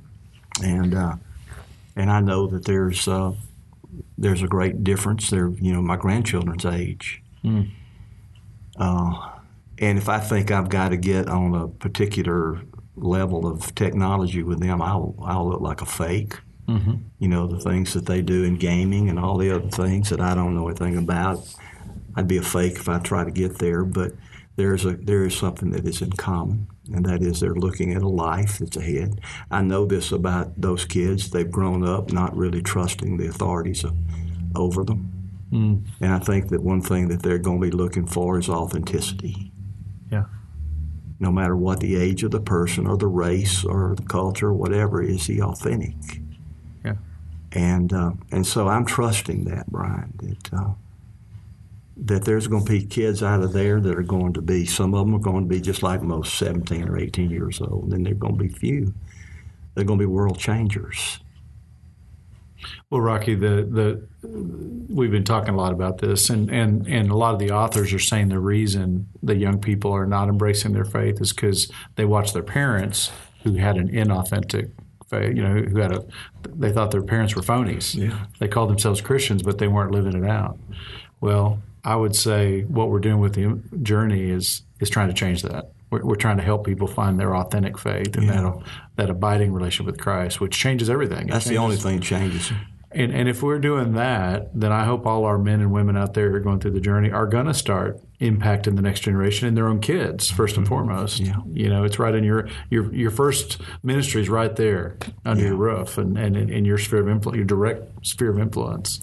and 0.64 0.94
uh, 0.94 1.16
and 1.96 2.10
I 2.12 2.20
know 2.22 2.48
that 2.48 2.66
there's 2.66 3.08
uh, 3.08 3.34
there's 4.18 4.44
a 4.44 4.48
great 4.48 4.84
difference. 4.84 5.30
They're 5.30 5.50
you 5.50 5.74
know 5.74 5.82
my 5.82 5.96
grandchildren's 5.98 6.66
age, 6.66 7.22
Mm. 7.44 7.70
uh, 8.78 9.30
and 9.80 9.98
if 9.98 10.08
I 10.10 10.20
think 10.20 10.52
I've 10.52 10.70
got 10.70 10.90
to 10.90 10.98
get 10.98 11.28
on 11.28 11.54
a 11.56 11.68
particular 11.68 12.62
level 12.96 13.48
of 13.48 13.74
technology 13.76 14.44
with 14.44 14.60
them, 14.60 14.82
I'll 14.82 15.16
I'll 15.24 15.50
look 15.50 15.62
like 15.62 15.82
a 15.82 15.86
fake. 15.86 16.40
Hmm 16.78 16.94
You 17.20 17.28
know 17.28 17.48
the 17.48 17.60
things 17.60 17.94
that 17.94 18.06
they 18.06 18.22
do 18.22 18.44
in 18.44 18.56
gaming 18.56 19.10
and 19.10 19.20
all 19.20 19.38
the 19.38 19.52
other 19.52 19.70
things 19.70 20.10
that 20.10 20.22
I 20.22 20.36
don't 20.36 20.56
know 20.56 20.68
anything 20.68 20.98
about. 20.98 21.40
I'd 22.16 22.28
be 22.28 22.38
a 22.38 22.42
fake 22.44 22.74
if 22.74 22.90
I 22.90 23.00
try 23.00 23.24
to 23.24 23.32
get 23.32 23.58
there, 23.60 23.84
but 23.84 24.12
there's 24.58 24.86
a 24.86 24.92
there 24.96 25.26
is 25.26 25.36
something 25.36 25.72
that 25.72 25.88
is 25.88 26.02
in 26.02 26.12
common, 26.12 26.68
and 26.94 27.06
that 27.06 27.22
is 27.22 27.40
they're 27.40 27.56
looking 27.56 27.94
at 27.94 28.02
a 28.02 28.08
life 28.08 28.58
that's 28.60 28.78
ahead. 28.78 29.22
I 29.50 29.62
know 29.62 29.86
this 29.86 30.12
about 30.12 30.60
those 30.60 30.86
kids; 30.86 31.30
they've 31.30 31.50
grown 31.50 31.88
up 31.88 32.12
not 32.12 32.36
really 32.36 32.62
trusting 32.62 33.18
the 33.18 33.28
authorities 33.28 33.84
of, 33.84 33.96
over 34.56 34.84
them, 34.84 35.08
Mm. 35.52 35.84
and 36.00 36.14
I 36.14 36.20
think 36.20 36.50
that 36.50 36.64
one 36.64 36.82
thing 36.82 37.08
that 37.10 37.24
they're 37.24 37.38
going 37.38 37.62
to 37.62 37.68
be 37.70 37.76
looking 37.76 38.06
for 38.08 38.40
is 38.40 38.50
authenticity. 38.50 39.52
Yeah. 40.12 40.26
No 41.20 41.32
matter 41.32 41.56
what 41.56 41.80
the 41.82 41.96
age 41.96 42.24
of 42.24 42.32
the 42.32 42.40
person, 42.42 42.88
or 42.88 42.98
the 42.98 43.08
race, 43.08 43.64
or 43.66 43.96
the 43.96 44.04
culture, 44.04 44.48
or 44.48 44.54
whatever, 44.54 45.02
is 45.02 45.28
he 45.28 45.42
authentic? 45.42 45.96
And 47.54 47.92
uh, 47.92 48.12
and 48.32 48.46
so 48.48 48.68
I'm 48.68 48.86
trusting 48.86 49.44
that, 49.46 49.70
Brian, 49.70 50.14
that 50.22 50.54
uh, 50.54 50.74
that 51.98 52.24
there's 52.24 52.48
going 52.48 52.66
to 52.66 52.72
be 52.72 52.86
kids 52.86 53.22
out 53.22 53.42
of 53.42 53.54
there 53.54 53.80
that 53.82 53.98
are 53.98 54.04
going 54.04 54.34
to 54.34 54.42
be. 54.42 54.66
Some 54.66 54.94
of 54.94 55.06
them 55.06 55.16
are 55.16 55.20
going 55.20 55.44
to 55.44 55.50
be 55.50 55.60
just 55.60 55.84
like 55.84 56.02
most 56.02 56.38
17 56.38 56.88
or 56.88 56.98
18 56.98 57.30
years 57.30 57.60
old, 57.60 57.84
and 57.84 57.92
then 57.92 58.04
they're 58.04 58.14
going 58.14 58.38
to 58.38 58.44
be 58.44 58.50
few. 58.50 58.94
They're 59.76 59.84
going 59.84 60.00
to 60.00 60.04
be 60.04 60.08
world 60.08 60.40
changers. 60.40 61.20
Well, 62.90 63.02
Rocky, 63.02 63.36
the 63.36 63.68
the 64.22 64.88
we've 64.90 65.12
been 65.12 65.24
talking 65.24 65.54
a 65.54 65.58
lot 65.58 65.74
about 65.74 65.98
this, 65.98 66.30
and 66.30 66.50
and 66.50 66.88
and 66.88 67.10
a 67.10 67.16
lot 67.16 67.34
of 67.34 67.40
the 67.40 67.52
authors 67.52 67.94
are 67.94 68.00
saying 68.00 68.30
the 68.30 68.40
reason 68.40 69.08
the 69.24 69.36
young 69.36 69.60
people 69.60 69.92
are 69.92 70.06
not 70.06 70.30
embracing 70.30 70.74
their 70.74 70.86
faith 70.86 71.22
is 71.22 71.34
because 71.34 71.72
they 71.96 72.06
watch 72.06 72.34
their 72.34 72.44
parents 72.44 73.12
who 73.44 73.56
had 73.56 73.78
an 73.78 73.90
inauthentic. 73.90 74.72
You 75.14 75.44
know, 75.44 75.54
who 75.62 75.80
had 75.80 75.92
a 75.92 76.06
they 76.56 76.72
thought 76.72 76.92
their 76.92 77.04
parents 77.04 77.36
were 77.36 77.42
phonies. 77.42 77.96
Yeah. 77.96 78.26
They 78.40 78.48
called 78.48 78.70
themselves 78.70 79.02
Christians, 79.02 79.44
but 79.44 79.58
they 79.58 79.68
weren't 79.68 79.92
living 79.92 80.14
it 80.24 80.30
out. 80.30 80.58
Well, 81.20 81.62
I 81.84 81.96
would 81.96 82.16
say 82.16 82.62
what 82.64 82.90
we're 82.90 83.00
doing 83.00 83.20
with 83.20 83.34
the 83.34 83.62
journey 83.84 84.30
is 84.30 84.64
is 84.80 84.90
trying 84.90 85.08
to 85.10 85.14
change 85.14 85.42
that. 85.44 85.72
We're, 85.90 86.04
we're 86.06 86.16
trying 86.16 86.38
to 86.38 86.44
help 86.44 86.66
people 86.66 86.88
find 86.88 87.20
their 87.20 87.36
authentic 87.36 87.78
faith 87.78 88.16
and 88.16 88.26
Yeah. 88.26 88.42
that 88.42 88.54
that 88.96 89.10
abiding 89.10 89.52
relationship 89.54 89.86
with 89.92 90.00
Christ, 90.02 90.40
which 90.40 90.58
changes 90.58 90.90
everything. 90.90 91.28
It 91.28 91.32
That's 91.32 91.46
the 91.46 91.58
only 91.58 91.76
thing 91.76 91.98
that 91.98 92.04
changes. 92.06 92.52
And, 92.94 93.14
and 93.14 93.30
if 93.30 93.42
we're 93.42 93.60
doing 93.60 93.94
that, 93.94 94.50
then 94.54 94.72
I 94.72 94.86
hope 94.86 95.06
all 95.06 95.26
our 95.26 95.38
men 95.38 95.62
and 95.62 95.72
women 95.72 95.96
out 95.96 96.14
there 96.14 96.30
who 96.30 96.36
are 96.36 96.40
going 96.42 96.60
through 96.60 96.72
the 96.72 96.82
journey 96.82 97.10
are 97.12 97.26
going 97.26 97.46
to 97.46 97.54
start 97.54 98.02
impacting 98.20 98.76
the 98.76 98.82
next 98.82 99.02
generation 99.02 99.48
and 99.48 99.56
their 99.56 99.68
own 99.68 99.80
kids 99.80 100.30
first 100.30 100.58
and 100.58 100.68
foremost. 100.68 101.20
Yeah. 101.20 101.38
You 101.52 101.70
know, 101.70 101.84
it's 101.84 102.00
right 102.00 102.14
in 102.14 102.24
your 102.24 102.50
your 102.70 102.94
your 102.94 103.12
first 103.12 103.62
ministry 103.82 104.22
is 104.22 104.30
right 104.30 104.56
there 104.56 104.98
under 105.26 105.44
your 105.44 105.56
roof 105.56 105.98
and, 105.98 106.18
and 106.18 106.36
in, 106.36 106.50
in 106.50 106.66
your 106.66 106.78
sphere 106.78 107.00
of 107.00 107.10
influence, 107.10 107.38
your 107.38 107.46
direct 107.46 108.06
sphere 108.06 108.32
of 108.32 108.40
influence. 108.40 109.02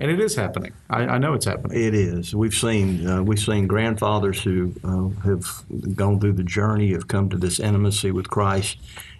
And 0.00 0.10
it 0.10 0.18
is 0.18 0.34
happening. 0.34 0.72
I, 0.90 1.02
I 1.04 1.18
know 1.18 1.32
it's 1.34 1.44
happening. 1.44 1.80
It 1.80 1.94
is. 1.94 2.34
We've 2.34 2.54
seen 2.54 3.06
uh, 3.06 3.22
we've 3.22 3.38
seen 3.38 3.66
grandfathers 3.66 4.42
who 4.42 4.74
uh, 4.82 5.08
have 5.22 5.46
gone 5.94 6.18
through 6.18 6.32
the 6.32 6.44
journey, 6.44 6.92
have 6.92 7.06
come 7.06 7.28
to 7.28 7.36
this 7.36 7.60
intimacy 7.60 8.10
with 8.10 8.28
Christ, 8.28 8.78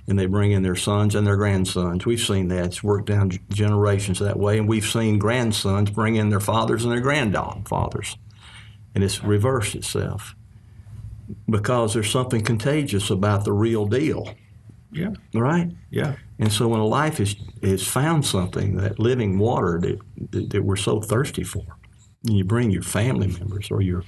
and 0.08 0.18
they 0.18 0.26
bring 0.26 0.52
in 0.52 0.62
their 0.62 0.76
sons 0.76 1.14
and 1.14 1.26
their 1.26 1.36
grandsons. 1.36 2.04
We've 2.04 2.20
seen 2.20 2.48
that. 2.48 2.64
It's 2.66 2.82
worked 2.82 3.06
down 3.06 3.30
generations 3.50 4.18
that 4.18 4.38
way, 4.38 4.58
and 4.58 4.68
we've 4.68 4.84
seen 4.86 5.18
grandsons 5.18 5.90
bring 5.90 6.16
in 6.16 6.28
their 6.30 6.40
fathers 6.40 6.84
and 6.84 6.92
their 6.92 7.00
grandfathers, 7.00 8.16
and 8.94 9.04
it's 9.04 9.22
reversed 9.22 9.74
itself 9.74 10.34
because 11.48 11.94
there's 11.94 12.10
something 12.10 12.42
contagious 12.42 13.08
about 13.10 13.44
the 13.44 13.52
real 13.52 13.86
deal, 13.86 14.34
Yeah. 14.90 15.10
right? 15.32 15.70
Yeah. 15.90 16.16
And 16.38 16.52
so 16.52 16.68
when 16.68 16.80
a 16.80 16.86
life 16.86 17.20
is 17.20 17.36
has 17.62 17.86
found 17.86 18.26
something, 18.26 18.76
that 18.76 18.98
living 18.98 19.38
water 19.38 19.80
that, 19.80 19.98
that, 20.32 20.50
that 20.50 20.62
we're 20.64 20.76
so 20.76 21.00
thirsty 21.00 21.44
for, 21.44 21.64
and 22.26 22.36
you 22.36 22.44
bring 22.44 22.70
your 22.70 22.82
family 22.82 23.28
members 23.28 23.70
or 23.70 23.80
your 23.80 24.02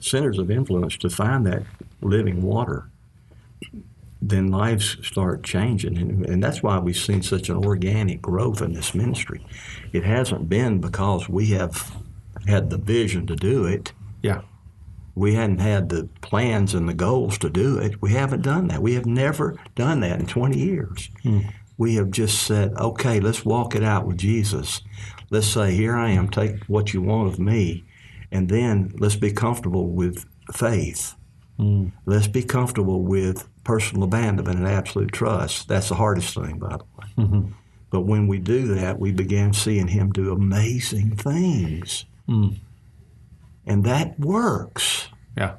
centers 0.00 0.38
of 0.38 0.50
influence 0.50 0.96
to 0.98 1.08
find 1.10 1.46
that 1.46 1.62
living 2.02 2.42
water, 2.42 2.90
then 4.20 4.48
lives 4.48 4.96
start 5.06 5.42
changing. 5.44 5.96
And, 5.96 6.26
and 6.26 6.42
that's 6.42 6.62
why 6.62 6.78
we've 6.78 6.96
seen 6.96 7.22
such 7.22 7.48
an 7.48 7.56
organic 7.56 8.20
growth 8.20 8.60
in 8.60 8.72
this 8.72 8.94
ministry. 8.94 9.44
It 9.92 10.04
hasn't 10.04 10.48
been 10.48 10.80
because 10.80 11.28
we 11.28 11.46
have 11.48 11.96
had 12.46 12.70
the 12.70 12.78
vision 12.78 13.26
to 13.28 13.36
do 13.36 13.64
it. 13.64 13.92
Yeah. 14.22 14.42
We 15.14 15.34
hadn't 15.34 15.58
had 15.58 15.88
the 15.88 16.08
plans 16.20 16.74
and 16.74 16.88
the 16.88 16.94
goals 16.94 17.38
to 17.38 17.50
do 17.50 17.78
it. 17.78 18.00
We 18.00 18.12
haven't 18.12 18.42
done 18.42 18.68
that. 18.68 18.82
We 18.82 18.94
have 18.94 19.06
never 19.06 19.56
done 19.74 20.00
that 20.00 20.20
in 20.20 20.26
20 20.26 20.58
years. 20.58 21.10
Hmm. 21.22 21.40
We 21.76 21.94
have 21.94 22.10
just 22.10 22.42
said, 22.42 22.74
okay, 22.74 23.20
let's 23.20 23.44
walk 23.44 23.74
it 23.76 23.84
out 23.84 24.06
with 24.06 24.18
Jesus. 24.18 24.82
Let's 25.30 25.46
say, 25.46 25.74
here 25.74 25.96
I 25.96 26.10
am, 26.10 26.28
take 26.28 26.64
what 26.64 26.92
you 26.92 27.02
want 27.02 27.32
of 27.32 27.38
me, 27.38 27.84
and 28.32 28.48
then 28.48 28.92
let's 28.98 29.16
be 29.16 29.30
comfortable 29.30 29.88
with 29.88 30.24
faith. 30.52 31.14
Mm. 31.58 31.92
Let's 32.06 32.28
be 32.28 32.42
comfortable 32.42 33.02
with 33.02 33.48
personal 33.64 34.04
abandonment 34.04 34.58
and 34.58 34.68
absolute 34.68 35.12
trust. 35.12 35.68
That's 35.68 35.88
the 35.88 35.96
hardest 35.96 36.34
thing, 36.34 36.58
by 36.58 36.76
the 36.76 36.84
way. 36.84 37.06
Mm-hmm. 37.18 37.52
But 37.90 38.02
when 38.02 38.26
we 38.26 38.38
do 38.38 38.74
that, 38.74 38.98
we 38.98 39.12
begin 39.12 39.52
seeing 39.52 39.88
Him 39.88 40.10
do 40.10 40.32
amazing 40.32 41.16
things. 41.16 42.04
Mm. 42.28 42.58
And 43.66 43.84
that 43.84 44.18
works. 44.18 45.08
Yeah. 45.36 45.54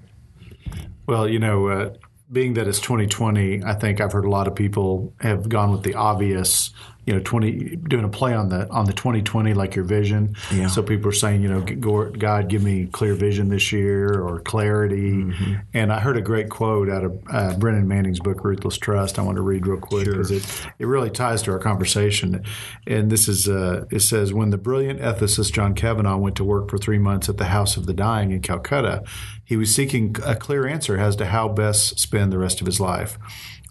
Well, 1.08 1.28
you 1.28 1.40
know, 1.40 1.68
uh, 1.68 1.94
being 2.32 2.54
that 2.54 2.68
it's 2.68 2.80
2020, 2.80 3.64
I 3.64 3.74
think 3.74 4.00
I've 4.00 4.12
heard 4.12 4.26
a 4.26 4.30
lot 4.30 4.48
of 4.48 4.56
people 4.56 5.14
have 5.22 5.50
gone 5.50 5.72
with 5.72 5.84
the 5.84 5.96
obvious. 5.96 6.72
You 7.10 7.16
know, 7.16 7.22
20 7.22 7.78
doing 7.88 8.06
a 8.06 8.10
play 8.10 8.36
on 8.36 8.50
the 8.50 8.70
on 8.70 8.86
the 8.86 8.94
2020 8.94 9.56
like 9.56 9.74
your 9.74 9.84
vision. 9.84 10.36
Yeah. 10.54 10.68
So 10.68 10.84
people 10.84 11.10
are 11.10 11.12
saying, 11.12 11.42
you 11.42 11.50
know, 11.50 11.62
God, 12.06 12.50
give 12.50 12.62
me 12.62 12.86
clear 12.86 13.16
vision 13.16 13.50
this 13.50 13.72
year 13.72 14.22
or 14.22 14.42
clarity. 14.42 15.14
Mm-hmm. 15.14 15.54
And 15.74 15.92
I 15.92 16.00
heard 16.00 16.18
a 16.18 16.22
great 16.22 16.50
quote 16.50 16.88
out 16.88 17.04
of 17.04 17.20
uh, 17.32 17.58
Brennan 17.58 17.88
Manning's 17.88 18.20
book, 18.20 18.44
Ruthless 18.44 18.78
Trust. 18.78 19.18
I 19.18 19.24
want 19.24 19.38
to 19.38 19.42
read 19.42 19.66
real 19.66 19.80
quick 19.80 20.06
because 20.06 20.30
it 20.30 20.46
it 20.78 20.86
really 20.86 21.10
ties 21.10 21.42
to 21.44 21.52
our 21.52 21.58
conversation. 21.58 22.44
And 22.86 23.12
this 23.12 23.28
is 23.28 23.50
uh, 23.50 23.86
it 23.90 24.02
says 24.02 24.32
when 24.32 24.52
the 24.52 24.60
brilliant 24.60 25.00
ethicist 25.00 25.52
John 25.52 25.74
Kavanaugh 25.74 26.18
went 26.18 26.36
to 26.36 26.44
work 26.44 26.70
for 26.70 26.78
three 26.78 27.00
months 27.00 27.28
at 27.28 27.38
the 27.38 27.46
House 27.46 27.76
of 27.76 27.88
the 27.88 27.94
Dying 27.96 28.32
in 28.32 28.42
Calcutta, 28.42 29.04
he 29.44 29.58
was 29.58 29.74
seeking 29.74 30.16
a 30.24 30.36
clear 30.36 30.68
answer 30.68 31.00
as 31.00 31.16
to 31.16 31.26
how 31.26 31.50
best 31.50 32.00
spend 32.00 32.32
the 32.32 32.38
rest 32.38 32.62
of 32.62 32.68
his 32.68 32.80
life. 32.80 33.18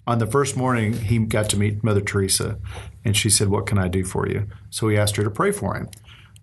On 0.09 0.17
the 0.17 0.27
first 0.27 0.57
morning, 0.57 0.95
he 0.95 1.19
got 1.19 1.51
to 1.51 1.59
meet 1.59 1.85
Mother 1.85 2.01
Teresa, 2.01 2.59
and 3.05 3.15
she 3.15 3.29
said, 3.29 3.51
"What 3.51 3.67
can 3.67 3.77
I 3.77 3.89
do 3.89 4.05
for 4.05 4.27
you?" 4.27 4.47
So 4.71 4.89
he 4.89 4.97
asked 4.97 5.17
her 5.17 5.23
to 5.23 5.31
pray 5.31 5.53
for 5.53 5.75
him. 5.75 5.91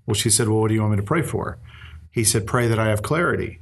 Well, 0.06 0.13
she 0.13 0.30
said, 0.30 0.47
"Well, 0.47 0.62
what 0.62 0.67
do 0.67 0.75
you 0.75 0.82
want 0.82 0.91
me 0.91 0.97
to 0.97 1.04
pray 1.04 1.23
for?" 1.23 1.58
He 2.12 2.23
said, 2.23 2.45
"Pray 2.45 2.67
that 2.67 2.78
I 2.78 2.89
have 2.89 3.01
clarity." 3.01 3.60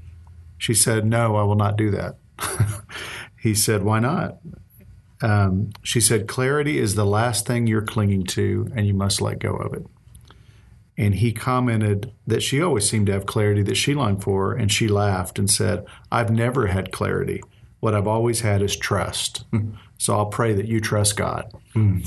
She 0.57 0.73
said, 0.73 1.05
"No, 1.05 1.37
I 1.37 1.43
will 1.43 1.55
not 1.55 1.77
do 1.77 1.89
that." 1.91 2.17
he 3.39 3.55
said, 3.55 3.83
"Why 3.83 3.99
not?" 3.99 4.39
Um, 5.21 5.69
she 5.83 6.01
said, 6.01 6.27
"Clarity 6.27 6.79
is 6.79 6.95
the 6.95 7.05
last 7.05 7.47
thing 7.47 7.65
you're 7.65 7.81
clinging 7.81 8.25
to, 8.35 8.69
and 8.75 8.85
you 8.85 8.93
must 8.93 9.21
let 9.21 9.39
go 9.39 9.55
of 9.55 9.73
it." 9.73 9.85
And 10.97 11.15
he 11.15 11.31
commented 11.31 12.11
that 12.27 12.43
she 12.43 12.61
always 12.61 12.89
seemed 12.89 13.05
to 13.05 13.13
have 13.13 13.25
clarity 13.25 13.63
that 13.63 13.77
she 13.77 13.93
longed 13.93 14.21
for, 14.21 14.51
and 14.51 14.69
she 14.69 14.89
laughed 14.89 15.39
and 15.39 15.49
said, 15.49 15.85
"I've 16.11 16.29
never 16.29 16.67
had 16.67 16.91
clarity. 16.91 17.41
What 17.79 17.95
I've 17.95 18.07
always 18.07 18.41
had 18.41 18.61
is 18.61 18.75
trust. 18.75 19.45
so 20.03 20.17
I'll 20.17 20.25
pray 20.39 20.51
that 20.53 20.67
you 20.67 20.79
trust 20.81 21.15
God." 21.17 21.43
Isn't 21.75 22.03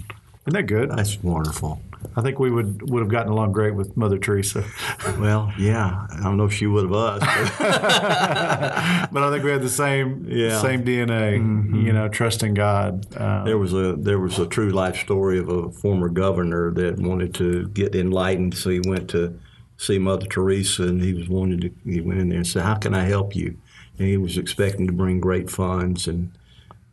that 0.46 0.66
good? 0.66 0.90
That's 0.90 1.20
wonderful. 1.22 1.80
I 2.14 2.20
think 2.22 2.38
we 2.38 2.50
would 2.50 2.88
would 2.90 3.00
have 3.00 3.08
gotten 3.10 3.32
along 3.32 3.52
great 3.52 3.74
with 3.74 3.96
Mother 3.96 4.18
Teresa, 4.18 4.62
Well, 5.18 5.52
yeah. 5.58 6.06
I 6.08 6.20
don't 6.22 6.36
know 6.36 6.44
if 6.44 6.52
she 6.52 6.66
would 6.68 6.84
have 6.84 6.92
us. 6.92 7.20
But 7.58 9.08
but 9.12 9.22
I 9.24 9.30
think 9.30 9.44
we 9.44 9.50
had 9.50 9.62
the 9.62 9.68
same 9.68 10.24
Yeah. 10.28 10.60
same 10.60 10.84
DNA. 10.84 11.36
You 11.84 11.92
know, 11.92 12.08
trusting 12.08 12.54
God. 12.54 13.06
Uh, 13.16 13.44
there 13.44 13.58
was 13.58 13.72
a 13.72 13.94
there 13.98 14.20
was 14.20 14.38
a 14.38 14.46
true 14.46 14.70
life 14.70 14.96
story 14.96 15.38
of 15.38 15.48
a 15.48 15.70
former 15.70 16.08
governor 16.08 16.70
that 16.72 16.98
wanted 16.98 17.34
to 17.34 17.68
get 17.68 17.94
enlightened, 17.96 18.54
so 18.56 18.70
he 18.70 18.80
went 18.86 19.08
to 19.10 19.38
see 19.78 19.98
Mother 19.98 20.26
Teresa, 20.26 20.84
and 20.84 21.02
he 21.02 21.12
was 21.12 21.28
wanted 21.28 21.60
to. 21.62 21.70
He 21.90 22.00
went 22.00 22.20
in 22.20 22.28
there 22.28 22.38
and 22.38 22.46
said, 22.46 22.62
"How 22.62 22.76
can 22.76 22.94
I 22.94 23.04
help 23.04 23.34
you?" 23.34 23.56
And 23.98 24.06
he 24.06 24.16
was 24.16 24.38
expecting 24.38 24.86
to 24.86 24.92
bring 24.92 25.18
great 25.20 25.50
funds 25.50 26.06
and 26.06 26.30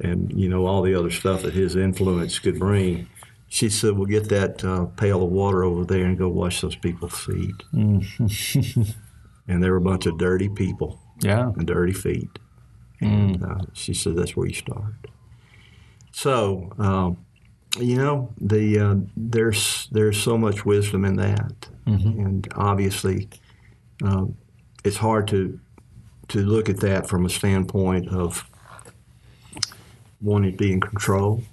and 0.04 0.32
you 0.39 0.50
know 0.50 0.68
all 0.68 0.82
the 0.82 0.94
other 0.94 1.10
stuff 1.10 1.42
that 1.42 1.54
his 1.54 1.76
influence 1.76 2.38
could 2.38 2.60
bring. 2.60 3.08
She 3.48 3.70
said, 3.70 3.94
"We'll 3.94 4.06
get 4.06 4.30
that 4.30 4.63
uh, 4.63 4.86
pail 4.86 5.24
of 5.24 5.32
water 5.32 5.63
over 5.63 5.86
there 5.86 6.06
and 6.06 6.18
go 6.18 6.28
wash 6.28 6.62
those 6.62 6.76
people's 6.76 7.18
feet." 7.18 7.56
and 9.48 9.63
they 9.63 9.70
were 9.70 9.78
a 9.78 9.82
bunch 9.82 10.06
of 10.06 10.18
dirty 10.18 10.50
people 10.50 11.00
yeah, 11.22 11.52
and 11.56 11.66
dirty 11.66 11.94
feet. 11.94 12.39
And 13.00 13.44
uh, 13.44 13.66
she 13.74 13.94
said 13.94 14.16
that's 14.16 14.36
where 14.36 14.48
you 14.48 14.54
start. 14.54 14.94
So, 16.12 16.72
um, 16.78 17.18
you 17.80 17.98
know, 17.98 18.32
the 18.39 18.80
uh, 18.80 18.96
there's 19.18 19.88
there's 19.92 20.22
so 20.22 20.38
much 20.38 20.66
wisdom 20.66 21.06
in 21.06 21.16
that, 21.18 21.70
and 22.16 22.48
obviously, 22.56 23.30
um, 24.04 24.38
it's 24.84 24.98
hard 24.98 25.28
to 25.30 25.60
to 26.30 26.39
look 26.39 26.70
at 26.70 26.80
that 26.82 27.08
from 27.08 27.26
a 27.26 27.30
standpoint 27.30 28.10
of 28.10 28.50
wanting 30.23 30.51
to 30.51 30.57
be 30.57 30.71
in 30.71 30.81
control, 30.81 31.43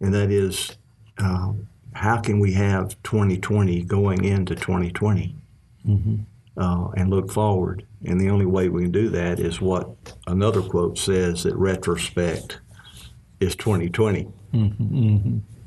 and 0.00 0.12
that 0.12 0.30
is, 0.30 0.76
um, 1.18 1.68
how 1.94 2.20
can 2.20 2.40
we 2.40 2.52
have 2.54 3.00
2020 3.02 3.82
going 3.84 4.24
into 4.24 4.54
2020? 4.54 5.36
uh, 6.56 6.88
and 6.96 7.10
look 7.10 7.30
forward. 7.32 7.84
And 8.04 8.20
the 8.20 8.28
only 8.28 8.46
way 8.46 8.68
we 8.68 8.82
can 8.82 8.92
do 8.92 9.08
that 9.10 9.40
is 9.40 9.60
what 9.60 9.88
another 10.26 10.62
quote 10.62 10.98
says 10.98 11.44
that 11.44 11.54
retrospect 11.56 12.60
is 13.40 13.56
2020. 13.56 14.28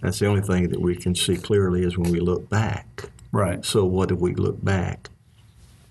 That's 0.01 0.19
the 0.19 0.27
only 0.27 0.41
thing 0.41 0.69
that 0.69 0.79
we 0.79 0.95
can 0.95 1.15
see 1.15 1.37
clearly 1.37 1.83
is 1.83 1.97
when 1.97 2.11
we 2.11 2.19
look 2.19 2.47
back. 2.49 3.09
right. 3.31 3.65
So, 3.65 3.83
what 3.85 4.09
do 4.09 4.15
we 4.15 4.35
look 4.35 4.63
back? 4.63 5.09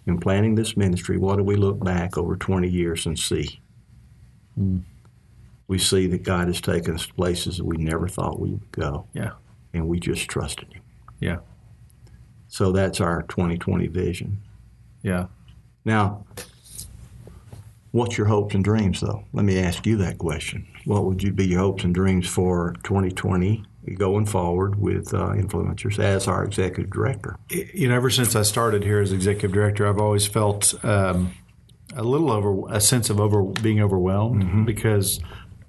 In 0.06 0.18
planning 0.20 0.54
this 0.54 0.76
ministry, 0.76 1.16
what 1.18 1.36
do 1.38 1.42
we 1.44 1.56
look 1.56 1.82
back 1.82 2.16
over 2.16 2.36
20 2.36 2.68
years 2.68 3.06
and 3.06 3.18
see? 3.18 3.60
We 5.66 5.78
see 5.78 6.06
that 6.08 6.22
God 6.22 6.46
has 6.48 6.60
taken 6.60 6.94
us 6.94 7.06
to 7.06 7.14
places 7.14 7.56
that 7.56 7.64
we 7.64 7.76
never 7.78 8.06
thought 8.08 8.38
we 8.40 8.50
would 8.50 8.70
go, 8.72 9.06
Yeah, 9.14 9.32
and 9.72 9.88
we 9.88 9.98
just 9.98 10.28
trusted 10.28 10.72
Him. 10.72 10.82
yeah, 11.20 11.38
So, 12.48 12.70
that's 12.72 13.00
our 13.00 13.22
2020 13.22 13.86
vision. 13.88 14.42
yeah. 15.02 15.26
Now, 15.86 16.24
what's 17.92 18.16
your 18.18 18.26
hopes 18.26 18.54
and 18.54 18.64
dreams, 18.64 19.00
though? 19.00 19.24
Let 19.32 19.44
me 19.44 19.58
ask 19.58 19.86
you 19.86 19.96
that 19.98 20.18
question. 20.18 20.66
What 20.84 21.04
would 21.04 21.22
you 21.22 21.32
be 21.32 21.46
your 21.46 21.60
hopes 21.60 21.84
and 21.84 21.94
dreams 21.94 22.26
for 22.28 22.74
2020 22.84 23.64
going 23.96 24.24
forward 24.26 24.76
with 24.80 25.12
uh, 25.12 25.28
influencers 25.30 25.98
as 25.98 26.26
our 26.26 26.44
executive 26.44 26.90
director? 26.92 27.36
you 27.50 27.88
know, 27.88 27.94
ever 27.94 28.10
since 28.10 28.34
I 28.34 28.42
started 28.42 28.82
here 28.82 29.00
as 29.00 29.12
executive 29.12 29.52
director, 29.52 29.86
I've 29.86 29.98
always 30.00 30.26
felt 30.26 30.74
um, 30.84 31.32
a 31.94 32.02
little 32.02 32.30
over 32.30 32.68
a 32.74 32.80
sense 32.80 33.10
of 33.10 33.20
over 33.20 33.42
being 33.42 33.80
overwhelmed 33.80 34.64
because 34.66 35.20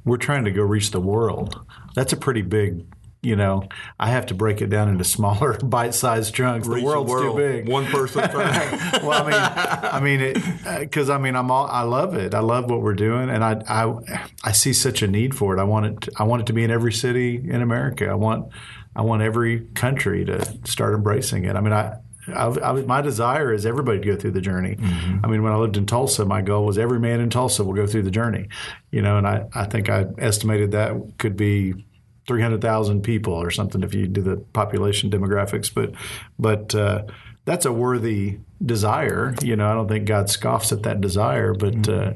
we're 0.06 0.18
trying 0.18 0.46
to 0.46 0.52
go 0.52 0.62
reach 0.62 0.92
the 0.92 1.02
world. 1.02 1.60
That's 1.96 2.14
a 2.14 2.18
pretty 2.18 2.42
big. 2.42 2.86
You 3.22 3.36
know, 3.36 3.68
I 4.00 4.12
have 4.12 4.28
to 4.28 4.36
break 4.36 4.62
it 4.62 4.68
down 4.68 4.88
into 4.88 5.04
smaller, 5.04 5.58
bite-sized 5.64 6.36
chunks. 6.36 6.68
The 6.68 6.80
world's 6.84 7.12
too 7.12 7.34
big. 7.36 7.68
One 7.68 7.88
person 7.88 8.22
well, 8.34 9.12
I 9.12 9.24
mean, 9.24 9.34
I 9.34 10.00
mean 10.00 10.22
it 10.22 10.68
uh, 10.68 10.80
because 10.80 11.10
I 11.10 11.18
mean 11.18 11.36
I'm 11.36 11.50
all 11.50 11.66
I 11.66 11.82
love 11.82 12.14
it. 12.14 12.36
I 12.36 12.42
love 12.42 12.70
what 12.70 12.84
we're 12.84 12.94
doing, 12.94 13.32
and 13.32 13.44
I 13.44 13.64
I 13.68 14.28
I 14.44 14.52
see 14.52 14.74
such 14.74 15.02
a 15.02 15.08
need 15.08 15.34
for 15.34 15.58
it. 15.58 15.60
I 15.60 15.64
want 15.64 15.86
it. 15.88 16.02
To, 16.02 16.12
I 16.18 16.24
want 16.24 16.44
it 16.44 16.46
to 16.48 16.54
be 16.54 16.64
in 16.64 16.70
every 16.70 16.94
city 16.94 17.38
in 17.38 17.64
America. 17.64 18.08
I 18.08 18.14
want 18.14 18.54
I 18.96 19.02
want 19.02 19.24
every 19.24 19.62
country 19.74 20.24
to 20.26 20.46
start 20.66 20.94
embracing 20.94 21.46
it. 21.46 21.56
I 21.56 21.62
mean, 21.62 21.74
I. 21.74 21.98
I, 22.28 22.48
I, 22.48 22.72
my 22.84 23.02
desire 23.02 23.54
is 23.54 23.66
everybody 23.66 24.00
to 24.00 24.06
go 24.06 24.16
through 24.16 24.32
the 24.32 24.42
journey. 24.42 24.78
I 25.24 25.28
mean, 25.28 25.44
when 25.44 25.54
I 25.54 25.58
lived 25.58 25.78
in 25.78 25.86
Tulsa, 25.86 26.26
my 26.26 26.42
goal 26.42 26.66
was 26.66 26.78
every 26.78 27.00
man 27.00 27.20
in 27.20 27.30
Tulsa 27.30 27.64
will 27.64 27.74
go 27.74 27.88
through 27.88 28.04
the 28.04 28.12
journey. 28.12 28.48
You 28.92 29.02
know, 29.02 29.18
and 29.18 29.28
I, 29.28 29.46
I 29.54 29.66
think 29.66 29.90
I 29.90 30.06
estimated 30.18 30.72
that 30.72 31.18
could 31.18 31.38
be 31.38 31.86
300,000 32.28 33.02
people 33.02 33.34
or 33.34 33.52
something 33.52 33.84
if 33.84 33.94
you 33.94 34.08
do 34.08 34.22
the 34.22 34.38
population 34.38 35.10
demographics. 35.10 35.72
But, 35.74 35.94
but 36.40 36.74
uh, 36.74 37.04
that's 37.46 37.66
a 37.66 37.72
worthy 37.72 38.40
desire. 38.66 39.36
You 39.42 39.56
know, 39.56 39.70
I 39.70 39.74
don't 39.74 39.88
think 39.88 40.08
God 40.08 40.30
scoffs 40.30 40.72
at 40.72 40.84
that 40.84 41.02
desire, 41.02 41.54
but, 41.54 41.88
uh, 41.88 42.14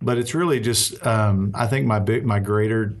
but 0.00 0.16
it's 0.18 0.34
really 0.34 0.60
just, 0.60 1.04
um, 1.06 1.52
I 1.54 1.66
think 1.66 1.86
my 1.86 1.98
big, 1.98 2.24
my 2.24 2.38
greater 2.38 2.96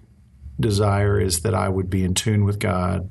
desire 0.60 1.20
is 1.20 1.40
that 1.40 1.54
I 1.54 1.68
would 1.68 1.88
be 1.88 2.04
in 2.04 2.14
tune 2.14 2.44
with 2.44 2.58
God 2.58 3.10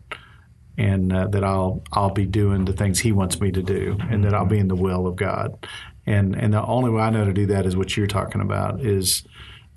and 0.78 1.14
uh, 1.14 1.28
that 1.28 1.44
I'll 1.44 1.84
I'll 1.94 2.12
be 2.12 2.26
doing 2.26 2.66
the 2.66 2.74
things 2.74 3.00
He 3.00 3.12
wants 3.12 3.40
me 3.40 3.52
to 3.52 3.62
do, 3.62 3.98
and 4.10 4.24
that 4.24 4.34
I'll 4.34 4.46
be 4.46 4.60
in 4.60 4.68
the 4.68 4.76
will 4.76 5.08
of 5.08 5.16
God. 5.16 5.68
And 6.06 6.36
and 6.36 6.54
the 6.54 6.66
only 6.66 6.92
way 6.92 7.02
I 7.02 7.10
know 7.10 7.26
to 7.26 7.34
do 7.34 7.46
that 7.48 7.66
is 7.66 7.76
what 7.76 7.96
you're 7.96 8.08
talking 8.08 8.42
about 8.42 8.82
is 8.82 9.24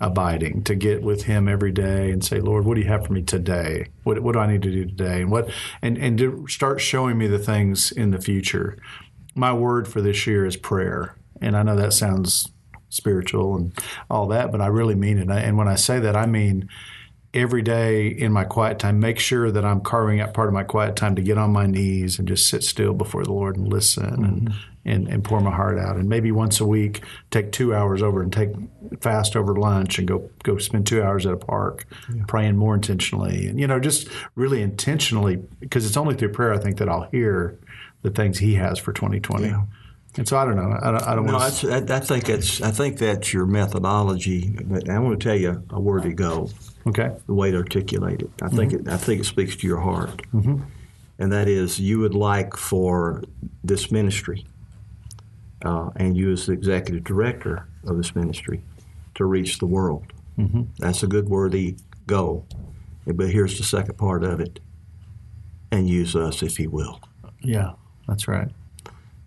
abiding 0.01 0.63
to 0.63 0.75
get 0.75 1.01
with 1.01 1.23
Him 1.23 1.47
every 1.47 1.71
day 1.71 2.11
and 2.11 2.23
say, 2.23 2.39
Lord, 2.39 2.65
what 2.65 2.75
do 2.75 2.81
you 2.81 2.87
have 2.87 3.05
for 3.05 3.13
me 3.13 3.21
today? 3.21 3.87
What 4.03 4.19
what 4.21 4.33
do 4.33 4.39
I 4.39 4.51
need 4.51 4.61
to 4.63 4.71
do 4.71 4.85
today? 4.85 5.21
And 5.21 5.31
what 5.31 5.49
and 5.81 5.97
and 5.97 6.17
to 6.17 6.47
start 6.47 6.81
showing 6.81 7.17
me 7.17 7.27
the 7.27 7.39
things 7.39 7.91
in 7.91 8.11
the 8.11 8.21
future. 8.21 8.77
My 9.35 9.53
word 9.53 9.87
for 9.87 10.01
this 10.01 10.27
year 10.27 10.45
is 10.45 10.57
prayer, 10.57 11.15
and 11.41 11.55
I 11.55 11.63
know 11.63 11.75
that 11.75 11.93
sounds 11.93 12.49
spiritual 12.89 13.55
and 13.55 13.73
all 14.09 14.27
that, 14.27 14.51
but 14.51 14.61
I 14.61 14.67
really 14.67 14.95
mean 14.95 15.19
it. 15.19 15.29
And 15.29 15.57
when 15.57 15.67
I 15.67 15.75
say 15.75 15.99
that, 15.99 16.15
I 16.15 16.25
mean 16.25 16.67
every 17.33 17.61
day 17.61 18.07
in 18.07 18.31
my 18.31 18.43
quiet 18.43 18.79
time, 18.79 18.99
make 18.99 19.19
sure 19.19 19.51
that 19.51 19.63
I'm 19.63 19.81
carving 19.81 20.19
out 20.19 20.33
part 20.33 20.47
of 20.47 20.53
my 20.53 20.63
quiet 20.63 20.95
time 20.95 21.15
to 21.15 21.21
get 21.21 21.37
on 21.37 21.51
my 21.51 21.67
knees 21.67 22.17
and 22.17 22.27
just 22.27 22.47
sit 22.47 22.63
still 22.63 22.93
before 22.93 23.23
the 23.23 23.31
Lord 23.31 23.55
and 23.55 23.67
listen 23.67 24.05
and, 24.05 24.49
mm-hmm. 24.49 24.57
and, 24.85 25.07
and 25.07 25.23
pour 25.23 25.39
my 25.39 25.51
heart 25.51 25.77
out. 25.77 25.95
And 25.95 26.09
maybe 26.09 26.31
once 26.31 26.59
a 26.59 26.65
week, 26.65 27.03
take 27.29 27.51
two 27.51 27.73
hours 27.73 28.01
over 28.01 28.23
and 28.23 28.33
take 28.33 28.49
fast 29.01 29.35
over 29.35 29.55
lunch 29.55 29.99
and 29.99 30.07
go 30.07 30.29
go 30.43 30.57
spend 30.57 30.87
two 30.87 31.03
hours 31.03 31.25
at 31.25 31.33
a 31.33 31.37
park 31.37 31.85
praying 32.27 32.57
more 32.57 32.73
intentionally. 32.73 33.47
And, 33.47 33.59
you 33.59 33.67
know, 33.67 33.79
just 33.79 34.07
really 34.35 34.61
intentionally, 34.63 35.35
because 35.59 35.85
it's 35.85 35.97
only 35.97 36.15
through 36.15 36.31
prayer, 36.31 36.53
I 36.53 36.57
think, 36.57 36.77
that 36.77 36.89
I'll 36.89 37.09
hear 37.11 37.59
the 38.01 38.09
things 38.09 38.39
He 38.39 38.55
has 38.55 38.79
for 38.79 38.91
2020. 38.91 39.47
Yeah. 39.47 39.63
And 40.17 40.27
so 40.27 40.37
I 40.37 40.45
don't 40.45 40.55
know. 40.55 40.77
I 40.81 40.91
don't, 40.91 41.03
I 41.03 41.15
don't 41.15 41.25
No, 41.27 41.33
want 41.33 41.53
to. 41.55 41.71
I, 41.71 41.97
I 41.97 41.99
think 41.99 42.29
it's 42.29 42.61
I 42.61 42.71
think 42.71 42.97
that's 42.97 43.31
your 43.31 43.45
methodology. 43.45 44.49
But 44.49 44.89
I 44.89 44.97
want 44.97 45.19
to 45.19 45.23
tell 45.23 45.37
you 45.37 45.63
a 45.69 45.79
word 45.79 46.03
to 46.03 46.13
go. 46.13 46.49
Okay. 46.89 47.15
the 47.27 47.33
way 47.33 47.51
to 47.51 47.57
articulate 47.57 48.21
it. 48.21 48.29
I 48.41 48.49
think 48.49 48.73
it, 48.73 48.87
I 48.87 48.97
think 48.97 49.21
it 49.21 49.25
speaks 49.25 49.55
to 49.57 49.67
your 49.67 49.79
heart, 49.79 50.21
Mm-hmm. 50.33 50.57
and 51.19 51.31
that 51.31 51.47
is 51.47 51.79
you 51.79 51.99
would 51.99 52.13
like 52.15 52.55
for 52.57 53.23
this 53.63 53.91
ministry, 53.91 54.45
uh, 55.65 55.89
and 55.95 56.15
you 56.17 56.31
as 56.31 56.45
the 56.45 56.53
executive 56.53 57.03
director 57.03 57.67
of 57.85 57.97
this 57.97 58.15
ministry, 58.15 58.61
to 59.15 59.25
reach 59.25 59.59
the 59.59 59.65
world. 59.65 60.05
Mm-hmm. 60.37 60.63
That's 60.79 61.03
a 61.03 61.07
good 61.07 61.27
worthy 61.29 61.75
goal. 62.07 62.45
But 63.05 63.29
here's 63.31 63.57
the 63.57 63.63
second 63.63 63.97
part 63.97 64.23
of 64.23 64.39
it, 64.39 64.59
and 65.71 65.89
use 65.89 66.15
us 66.15 66.41
if 66.43 66.57
He 66.57 66.67
will, 66.67 67.01
Yeah, 67.41 67.73
that's 68.07 68.27
right. 68.27 68.49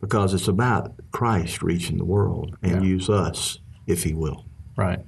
because 0.00 0.34
it's 0.34 0.48
about 0.48 0.94
Christ 1.10 1.62
reaching 1.62 1.98
the 1.98 2.04
world, 2.04 2.56
and 2.62 2.82
Yeah. 2.82 2.88
use 2.94 3.08
us 3.10 3.58
if 3.86 4.04
He 4.04 4.14
will. 4.14 4.44
Right. 4.76 5.04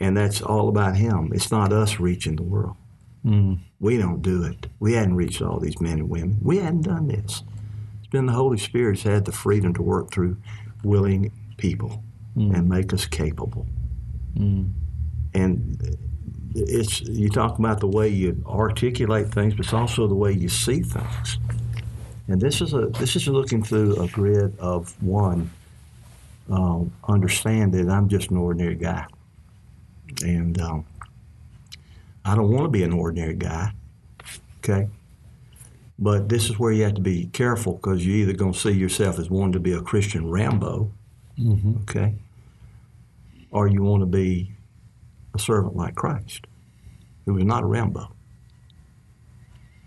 And 0.00 0.16
that's 0.16 0.40
all 0.42 0.68
about 0.68 0.96
him. 0.96 1.32
It's 1.34 1.50
not 1.50 1.72
us 1.72 2.00
reaching 2.00 2.36
the 2.36 2.42
world. 2.42 2.76
Mm. 3.24 3.58
We 3.80 3.98
don't 3.98 4.22
do 4.22 4.44
it. 4.44 4.66
We 4.80 4.94
hadn't 4.94 5.16
reached 5.16 5.42
all 5.42 5.58
these 5.58 5.80
men 5.80 5.98
and 5.98 6.08
women. 6.08 6.38
We 6.42 6.58
hadn't 6.58 6.82
done 6.82 7.08
this. 7.08 7.42
It's 7.98 8.08
been 8.08 8.26
the 8.26 8.32
Holy 8.32 8.58
Spirit's 8.58 9.02
had 9.02 9.24
the 9.24 9.32
freedom 9.32 9.74
to 9.74 9.82
work 9.82 10.10
through 10.10 10.36
willing 10.82 11.32
people 11.56 12.02
and 12.36 12.68
make 12.68 12.92
us 12.92 13.04
capable. 13.04 13.66
Mm. 14.36 14.72
And 15.34 15.98
it's 16.54 17.00
you 17.00 17.28
talk 17.28 17.58
about 17.58 17.80
the 17.80 17.86
way 17.86 18.08
you 18.08 18.42
articulate 18.46 19.28
things, 19.28 19.54
but 19.54 19.66
it's 19.66 19.74
also 19.74 20.06
the 20.06 20.14
way 20.14 20.32
you 20.32 20.48
see 20.48 20.82
things. 20.82 21.38
And 22.28 22.40
this 22.40 22.60
is 22.60 22.74
a 22.74 22.86
this 22.98 23.16
is 23.16 23.26
looking 23.28 23.62
through 23.62 24.00
a 24.00 24.08
grid 24.08 24.58
of 24.58 25.00
one. 25.02 25.50
Um, 26.50 26.92
understand 27.06 27.74
that 27.74 27.90
I'm 27.90 28.08
just 28.08 28.30
an 28.30 28.38
ordinary 28.38 28.74
guy, 28.74 29.06
and 30.22 30.60
um, 30.60 30.84
I 32.24 32.34
don't 32.34 32.50
want 32.50 32.64
to 32.64 32.68
be 32.70 32.82
an 32.82 32.92
ordinary 32.92 33.34
guy. 33.34 33.72
Okay, 34.58 34.88
but 35.98 36.28
this 36.28 36.48
is 36.50 36.58
where 36.58 36.72
you 36.72 36.82
have 36.84 36.94
to 36.94 37.00
be 37.00 37.26
careful 37.32 37.74
because 37.74 38.04
you're 38.06 38.16
either 38.16 38.32
going 38.32 38.52
to 38.52 38.58
see 38.58 38.70
yourself 38.72 39.18
as 39.18 39.30
wanting 39.30 39.52
to 39.52 39.60
be 39.60 39.72
a 39.72 39.80
Christian 39.80 40.28
Rambo, 40.30 40.90
Mm-hmm. 41.38 41.82
okay, 41.82 42.14
or 43.52 43.68
you 43.68 43.82
want 43.82 44.02
to 44.02 44.06
be 44.06 44.52
a 45.34 45.38
servant 45.38 45.76
like 45.76 45.94
Christ, 45.94 46.46
who 47.24 47.34
was 47.34 47.44
not 47.44 47.62
a 47.62 47.66
Rambo. 47.66 48.12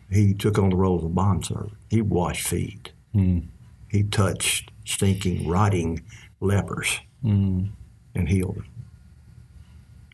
He 0.10 0.34
took 0.34 0.58
on 0.58 0.70
the 0.70 0.76
role 0.76 0.98
of 0.98 1.04
a 1.04 1.10
bondservant. 1.10 1.74
He 1.90 2.02
washed 2.02 2.48
feet. 2.48 2.92
Mm. 3.16 3.48
He 3.90 4.04
touched 4.04 4.72
stinking, 4.86 5.48
rotting 5.48 6.02
lepers 6.40 7.00
Mm. 7.24 7.70
and 8.16 8.28
healed 8.30 8.56
them. 8.58 8.66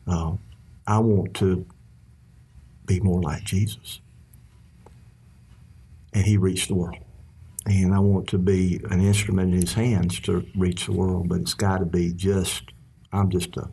Uh, 0.08 0.32
I 0.86 0.98
want 0.98 1.34
to 1.34 1.66
be 2.86 2.98
more 3.00 3.20
like 3.20 3.44
Jesus. 3.44 4.00
And 6.12 6.24
he 6.24 6.36
reached 6.36 6.68
the 6.68 6.74
world. 6.74 6.98
And 7.66 7.94
I 7.94 7.98
want 7.98 8.28
to 8.28 8.38
be 8.38 8.80
an 8.90 9.00
instrument 9.00 9.52
in 9.52 9.60
his 9.60 9.74
hands 9.74 10.18
to 10.20 10.46
reach 10.56 10.86
the 10.86 10.92
world, 10.92 11.28
but 11.28 11.40
it's 11.40 11.52
got 11.52 11.78
to 11.78 11.84
be 11.84 12.12
just, 12.14 12.62
I'm 13.12 13.28
just 13.28 13.56
a 13.58 13.68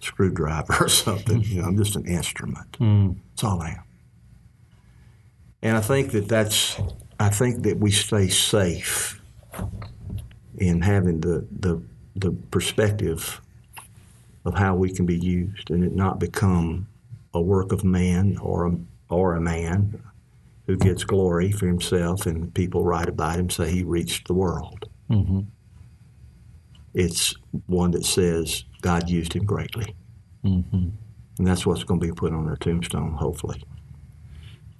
screwdriver 0.00 0.76
or 0.80 0.88
something. 0.88 1.42
You 1.42 1.62
know, 1.62 1.68
I'm 1.68 1.76
just 1.76 1.94
an 1.94 2.06
instrument. 2.06 2.72
Mm. 2.80 3.16
That's 3.30 3.44
all 3.44 3.62
I 3.62 3.70
am. 3.70 3.84
And 5.62 5.76
I 5.76 5.80
think 5.80 6.10
that 6.12 6.26
that's, 6.26 6.80
I 7.20 7.28
think 7.28 7.62
that 7.62 7.78
we 7.78 7.92
stay 7.92 8.28
safe 8.28 9.20
in 10.58 10.80
having 10.82 11.20
the, 11.20 11.46
the, 11.52 11.80
the 12.16 12.32
perspective 12.50 13.40
of 14.50 14.58
how 14.58 14.74
we 14.74 14.92
can 14.92 15.06
be 15.06 15.16
used 15.16 15.70
and 15.70 15.84
it 15.84 15.94
not 15.94 16.18
become 16.18 16.88
a 17.32 17.40
work 17.40 17.70
of 17.70 17.84
man 17.84 18.36
or 18.38 18.66
a, 18.66 18.76
or 19.08 19.36
a 19.36 19.40
man 19.40 20.02
who 20.66 20.76
gets 20.76 21.04
glory 21.04 21.52
for 21.52 21.66
himself 21.66 22.26
and 22.26 22.52
people 22.52 22.84
write 22.84 23.08
about 23.08 23.38
him 23.38 23.48
say 23.48 23.70
he 23.70 23.84
reached 23.84 24.26
the 24.26 24.34
world. 24.34 24.88
Mm-hmm. 25.08 25.40
It's 26.94 27.34
one 27.66 27.92
that 27.92 28.04
says 28.04 28.64
God 28.80 29.08
used 29.08 29.34
him 29.34 29.44
greatly. 29.44 29.94
Mm-hmm. 30.44 30.88
And 31.38 31.46
that's 31.46 31.64
what's 31.64 31.84
going 31.84 32.00
to 32.00 32.06
be 32.06 32.12
put 32.12 32.32
on 32.32 32.46
their 32.46 32.56
tombstone, 32.56 33.12
hopefully. 33.12 33.62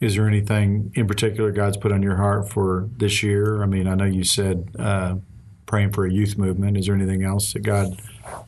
Is 0.01 0.17
there 0.17 0.27
anything 0.27 0.91
in 0.95 1.07
particular 1.07 1.53
God's 1.53 1.77
put 1.77 1.93
on 1.93 2.03
your 2.03 2.17
heart 2.17 2.51
for 2.51 2.89
this 2.97 3.23
year? 3.23 3.63
I 3.63 3.67
mean, 3.67 3.87
I 3.87 3.95
know 3.95 4.05
you 4.05 4.25
said 4.25 4.69
uh, 4.79 5.17
praying 5.67 5.93
for 5.93 6.05
a 6.05 6.13
youth 6.13 6.37
movement. 6.37 6.77
Is 6.77 6.87
there 6.87 6.97
anything 6.97 7.23
else 7.23 7.53
that 7.53 7.61
God, 7.61 8.01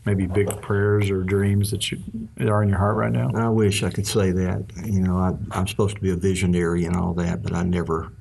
maybe 0.05 0.27
big 0.27 0.61
prayers 0.63 1.11
or 1.11 1.23
dreams 1.23 1.71
that 1.71 1.91
you 1.91 1.99
that 2.37 2.49
are 2.49 2.63
in 2.63 2.69
your 2.69 2.79
heart 2.79 2.97
right 2.97 3.13
now? 3.13 3.31
I 3.35 3.49
wish 3.49 3.83
I 3.83 3.91
could 3.91 4.07
say 4.07 4.31
that. 4.33 4.65
You 4.85 5.01
know, 5.01 5.19
I, 5.19 5.35
I'm 5.57 5.67
supposed 5.67 5.97
to 5.97 6.03
be 6.03 6.11
a 6.11 6.17
visionary 6.17 6.85
and 6.85 6.97
all 6.97 7.15
that, 7.15 7.43
but 7.43 7.53
I 7.53 7.63
never, 7.63 8.13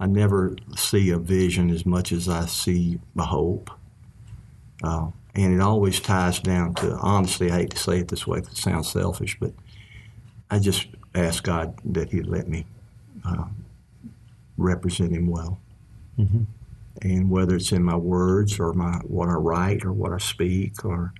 I 0.00 0.06
never 0.06 0.56
see 0.76 1.10
a 1.10 1.18
vision 1.18 1.70
as 1.70 1.84
much 1.86 2.12
as 2.12 2.28
I 2.28 2.46
see 2.46 2.98
a 3.18 3.24
hope. 3.24 3.70
Uh, 4.82 5.08
and 5.34 5.54
it 5.54 5.60
always 5.60 6.00
ties 6.00 6.38
down 6.40 6.74
to 6.74 6.92
honestly. 6.96 7.50
I 7.50 7.56
hate 7.58 7.70
to 7.70 7.78
say 7.78 7.98
it 8.00 8.08
this 8.08 8.26
way, 8.26 8.38
it 8.38 8.56
sounds 8.56 8.90
selfish, 8.90 9.36
but 9.40 9.52
I 10.50 10.58
just 10.58 10.86
ask 11.14 11.42
God 11.42 11.78
that 11.84 12.10
He'd 12.10 12.26
let 12.26 12.48
me 12.48 12.66
uh, 13.24 13.44
represent 14.56 15.12
Him 15.12 15.26
well. 15.28 15.58
Mhm. 16.18 16.46
And 17.02 17.30
whether 17.30 17.56
it's 17.56 17.72
in 17.72 17.82
my 17.82 17.96
words 17.96 18.60
or 18.60 18.72
my 18.72 18.94
what 19.04 19.28
I 19.28 19.34
write 19.34 19.84
or 19.84 19.92
what 19.92 20.12
I 20.12 20.18
speak 20.18 20.84
or 20.84 21.12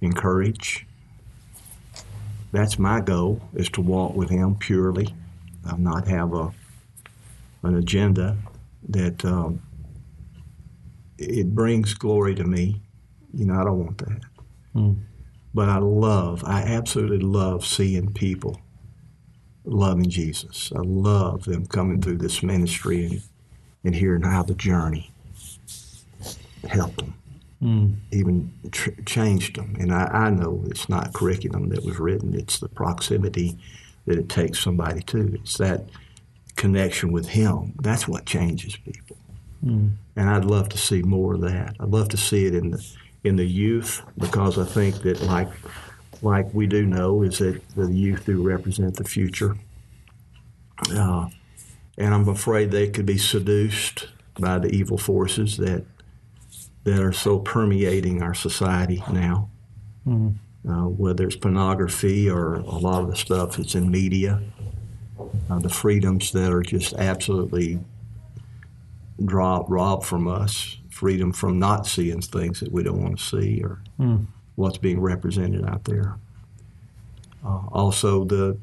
encourage, 0.00 0.86
that's 2.52 2.78
my 2.78 3.00
goal 3.00 3.40
is 3.54 3.68
to 3.70 3.80
walk 3.80 4.14
with 4.14 4.30
him 4.30 4.56
purely. 4.56 5.14
Uh, 5.68 5.76
not 5.76 6.08
have 6.08 6.34
a 6.34 6.52
an 7.62 7.76
agenda 7.76 8.36
that 8.88 9.24
um, 9.24 9.62
it 11.18 11.54
brings 11.54 11.94
glory 11.94 12.34
to 12.34 12.44
me. 12.44 12.80
You 13.34 13.46
know 13.46 13.54
i 13.60 13.64
don't 13.64 13.78
want 13.84 13.98
that. 13.98 14.20
Mm. 14.74 14.96
but 15.54 15.68
i 15.68 15.78
love 15.78 16.42
i 16.46 16.62
absolutely 16.62 17.18
love 17.18 17.64
seeing 17.66 18.12
people 18.12 18.58
loving 19.64 20.08
jesus. 20.08 20.72
I 20.74 20.80
love 20.82 21.44
them 21.44 21.66
coming 21.66 22.00
through 22.00 22.18
this 22.18 22.42
ministry 22.42 23.06
and, 23.06 23.22
and 23.84 23.94
hearing 23.94 24.22
how 24.22 24.42
the 24.42 24.54
journey 24.54 25.10
helped 26.68 26.98
them 26.98 27.14
Mm. 27.62 27.94
even 28.10 28.52
tr- 28.72 28.90
changed 29.06 29.54
them. 29.54 29.76
And 29.78 29.94
I, 29.94 30.06
I 30.06 30.30
know 30.30 30.64
it's 30.66 30.88
not 30.88 31.12
curriculum 31.12 31.68
that 31.68 31.84
was 31.84 32.00
written, 32.00 32.34
it's 32.34 32.58
the 32.58 32.68
proximity 32.68 33.56
that 34.06 34.18
it 34.18 34.28
takes 34.28 34.58
somebody 34.58 35.00
to. 35.02 35.34
It's 35.34 35.58
that 35.58 35.84
connection 36.56 37.12
with 37.12 37.28
Him. 37.28 37.74
That's 37.80 38.08
what 38.08 38.26
changes 38.26 38.74
people. 38.74 39.16
Mm. 39.64 39.92
And 40.16 40.28
I'd 40.28 40.44
love 40.44 40.70
to 40.70 40.78
see 40.78 41.02
more 41.02 41.34
of 41.34 41.42
that. 41.42 41.76
I'd 41.78 41.90
love 41.90 42.08
to 42.08 42.16
see 42.16 42.46
it 42.46 42.54
in 42.56 42.72
the 42.72 42.84
in 43.22 43.36
the 43.36 43.46
youth 43.46 44.02
because 44.18 44.58
I 44.58 44.64
think 44.64 45.02
that 45.02 45.22
like 45.22 45.48
like 46.20 46.52
we 46.52 46.66
do 46.66 46.84
know 46.84 47.22
is 47.22 47.38
that 47.38 47.60
the 47.76 47.92
youth 47.92 48.26
do 48.26 48.42
represent 48.42 48.96
the 48.96 49.04
future. 49.04 49.56
Uh, 50.92 51.28
and 52.02 52.12
I'm 52.12 52.28
afraid 52.28 52.70
they 52.72 52.88
could 52.88 53.06
be 53.06 53.16
seduced 53.18 54.08
by 54.38 54.58
the 54.58 54.68
evil 54.68 54.98
forces 54.98 55.56
that 55.58 55.84
that 56.84 57.00
are 57.00 57.12
so 57.12 57.38
permeating 57.38 58.22
our 58.22 58.34
society 58.34 59.02
now. 59.10 59.48
Mm. 60.06 60.34
Uh, 60.68 60.86
whether 60.88 61.26
it's 61.26 61.36
pornography 61.36 62.28
or 62.28 62.54
a 62.54 62.78
lot 62.78 63.02
of 63.02 63.08
the 63.10 63.16
stuff 63.16 63.56
that's 63.56 63.74
in 63.76 63.90
media, 63.90 64.40
uh, 65.50 65.58
the 65.60 65.68
freedoms 65.68 66.32
that 66.32 66.52
are 66.52 66.62
just 66.62 66.92
absolutely 66.94 67.78
robbed 69.18 70.04
from 70.04 70.26
us, 70.26 70.78
freedom 70.90 71.32
from 71.32 71.58
not 71.58 71.86
seeing 71.86 72.20
things 72.20 72.60
that 72.60 72.72
we 72.72 72.82
don't 72.82 73.02
want 73.02 73.18
to 73.18 73.24
see 73.24 73.62
or 73.62 73.80
Mm. 74.00 74.26
what's 74.56 74.78
being 74.78 75.00
represented 75.00 75.64
out 75.64 75.84
there. 75.84 76.16
Uh, 77.44 77.66
also, 77.72 78.24
the 78.24 78.56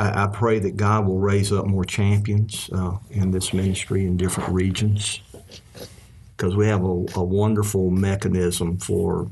I, 0.00 0.24
I 0.24 0.26
pray 0.28 0.58
that 0.60 0.78
God 0.78 1.06
will 1.06 1.18
raise 1.18 1.52
up 1.52 1.66
more 1.66 1.84
champions 1.84 2.70
uh, 2.72 2.96
in 3.10 3.30
this 3.32 3.52
ministry 3.52 4.06
in 4.06 4.16
different 4.16 4.50
regions 4.50 5.20
because 6.34 6.56
we 6.56 6.66
have 6.68 6.82
a, 6.82 7.04
a 7.16 7.22
wonderful 7.22 7.90
mechanism 7.90 8.78
for 8.78 9.30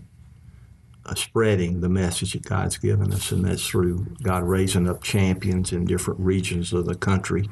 uh, 1.07 1.15
spreading 1.15 1.81
the 1.81 1.89
message 1.89 2.35
that 2.35 2.45
God's 2.45 2.77
given 2.77 3.15
us, 3.15 3.33
and 3.33 3.47
that's 3.47 3.67
through 3.67 4.07
God 4.23 4.45
raising 4.45 4.87
up 4.87 5.03
champions 5.03 5.73
in 5.73 5.87
different 5.87 6.21
regions 6.21 6.75
of 6.75 6.85
the 6.85 6.95
country 6.95 7.49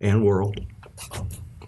and 0.00 0.24
world 0.24 0.58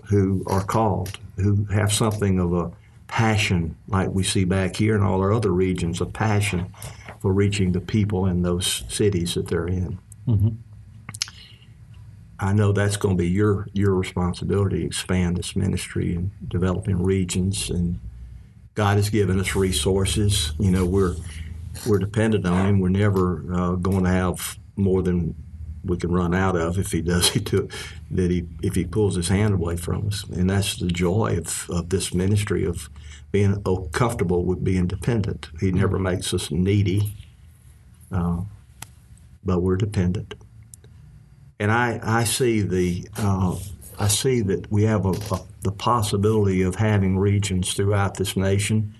who 0.04 0.42
are 0.46 0.64
called, 0.64 1.18
who 1.36 1.66
have 1.66 1.92
something 1.92 2.38
of 2.38 2.54
a 2.54 2.72
passion, 3.08 3.76
like 3.88 4.08
we 4.08 4.22
see 4.22 4.44
back 4.44 4.74
here 4.74 4.94
in 4.94 5.02
all 5.02 5.20
our 5.20 5.34
other 5.34 5.52
regions, 5.52 6.00
a 6.00 6.06
passion 6.06 6.72
for 7.20 7.30
reaching 7.30 7.72
the 7.72 7.80
people 7.80 8.24
in 8.24 8.40
those 8.40 8.84
cities 8.88 9.34
that 9.34 9.46
they're 9.46 9.68
in. 9.68 9.98
Mhm. 10.28 10.56
I 12.38 12.52
know 12.52 12.72
that's 12.72 12.96
going 12.96 13.16
to 13.16 13.22
be 13.22 13.28
your 13.28 13.68
your 13.72 13.94
responsibility 13.94 14.80
to 14.80 14.86
expand 14.86 15.36
this 15.36 15.54
ministry 15.56 16.14
and 16.14 16.30
developing 16.48 17.02
regions. 17.02 17.70
And 17.70 18.00
God 18.74 18.96
has 18.96 19.10
given 19.10 19.40
us 19.40 19.54
resources. 19.56 20.52
You 20.58 20.70
know, 20.70 20.86
we're 20.86 21.16
we're 21.86 21.98
dependent 21.98 22.46
on 22.46 22.66
Him. 22.66 22.80
We're 22.80 22.88
never 22.90 23.44
uh, 23.54 23.72
going 23.76 24.04
to 24.04 24.10
have 24.10 24.58
more 24.76 25.02
than 25.02 25.34
we 25.84 25.96
can 25.96 26.12
run 26.12 26.34
out 26.34 26.56
of 26.56 26.78
if 26.78 26.92
He 26.92 27.02
does 27.02 27.34
it 27.36 27.46
to 27.46 27.68
that 28.12 28.30
He 28.30 28.46
if 28.62 28.74
He 28.74 28.84
pulls 28.86 29.16
His 29.16 29.28
hand 29.28 29.54
away 29.54 29.76
from 29.76 30.08
us. 30.08 30.24
And 30.24 30.50
that's 30.50 30.76
the 30.76 30.88
joy 30.88 31.36
of, 31.38 31.68
of 31.70 31.90
this 31.90 32.14
ministry 32.14 32.64
of 32.64 32.88
being 33.32 33.62
comfortable 33.92 34.44
with 34.44 34.64
being 34.64 34.86
dependent. 34.86 35.48
He 35.60 35.72
never 35.72 35.98
makes 35.98 36.34
us 36.34 36.50
needy, 36.50 37.14
uh, 38.12 38.42
but 39.44 39.60
we're 39.60 39.76
dependent 39.76 40.34
and 41.60 41.70
I, 41.70 42.00
I 42.02 42.24
see 42.24 42.62
the 42.62 43.06
uh, 43.18 43.54
I 43.98 44.08
see 44.08 44.40
that 44.40 44.72
we 44.72 44.84
have 44.84 45.04
a, 45.04 45.10
a, 45.10 45.40
the 45.60 45.72
possibility 45.72 46.62
of 46.62 46.74
having 46.74 47.18
regions 47.18 47.74
throughout 47.74 48.14
this 48.14 48.34
nation 48.34 48.94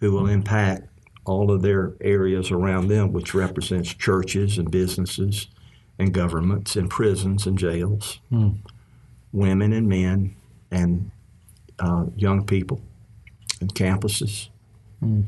who 0.00 0.12
will 0.12 0.26
impact 0.26 0.88
all 1.26 1.50
of 1.50 1.60
their 1.60 1.92
areas 2.00 2.50
around 2.50 2.88
them, 2.88 3.12
which 3.12 3.34
represents 3.34 3.92
churches 3.92 4.56
and 4.56 4.70
businesses 4.70 5.48
and 5.98 6.14
governments 6.14 6.76
and 6.76 6.88
prisons 6.88 7.46
and 7.46 7.58
jails, 7.58 8.20
mm. 8.32 8.56
women 9.32 9.74
and 9.74 9.86
men 9.86 10.34
and 10.70 11.10
uh, 11.78 12.06
young 12.16 12.46
people 12.46 12.80
and 13.60 13.74
campuses. 13.74 14.48
Mm. 15.04 15.26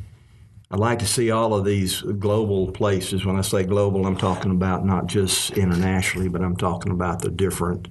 I'd 0.72 0.78
like 0.78 1.00
to 1.00 1.06
see 1.06 1.32
all 1.32 1.52
of 1.52 1.64
these 1.64 2.00
global 2.00 2.70
places. 2.70 3.24
When 3.24 3.36
I 3.36 3.40
say 3.40 3.64
global, 3.64 4.06
I'm 4.06 4.16
talking 4.16 4.52
about 4.52 4.86
not 4.86 5.08
just 5.08 5.50
internationally, 5.58 6.28
but 6.28 6.42
I'm 6.42 6.56
talking 6.56 6.92
about 6.92 7.22
the 7.22 7.30
different 7.30 7.88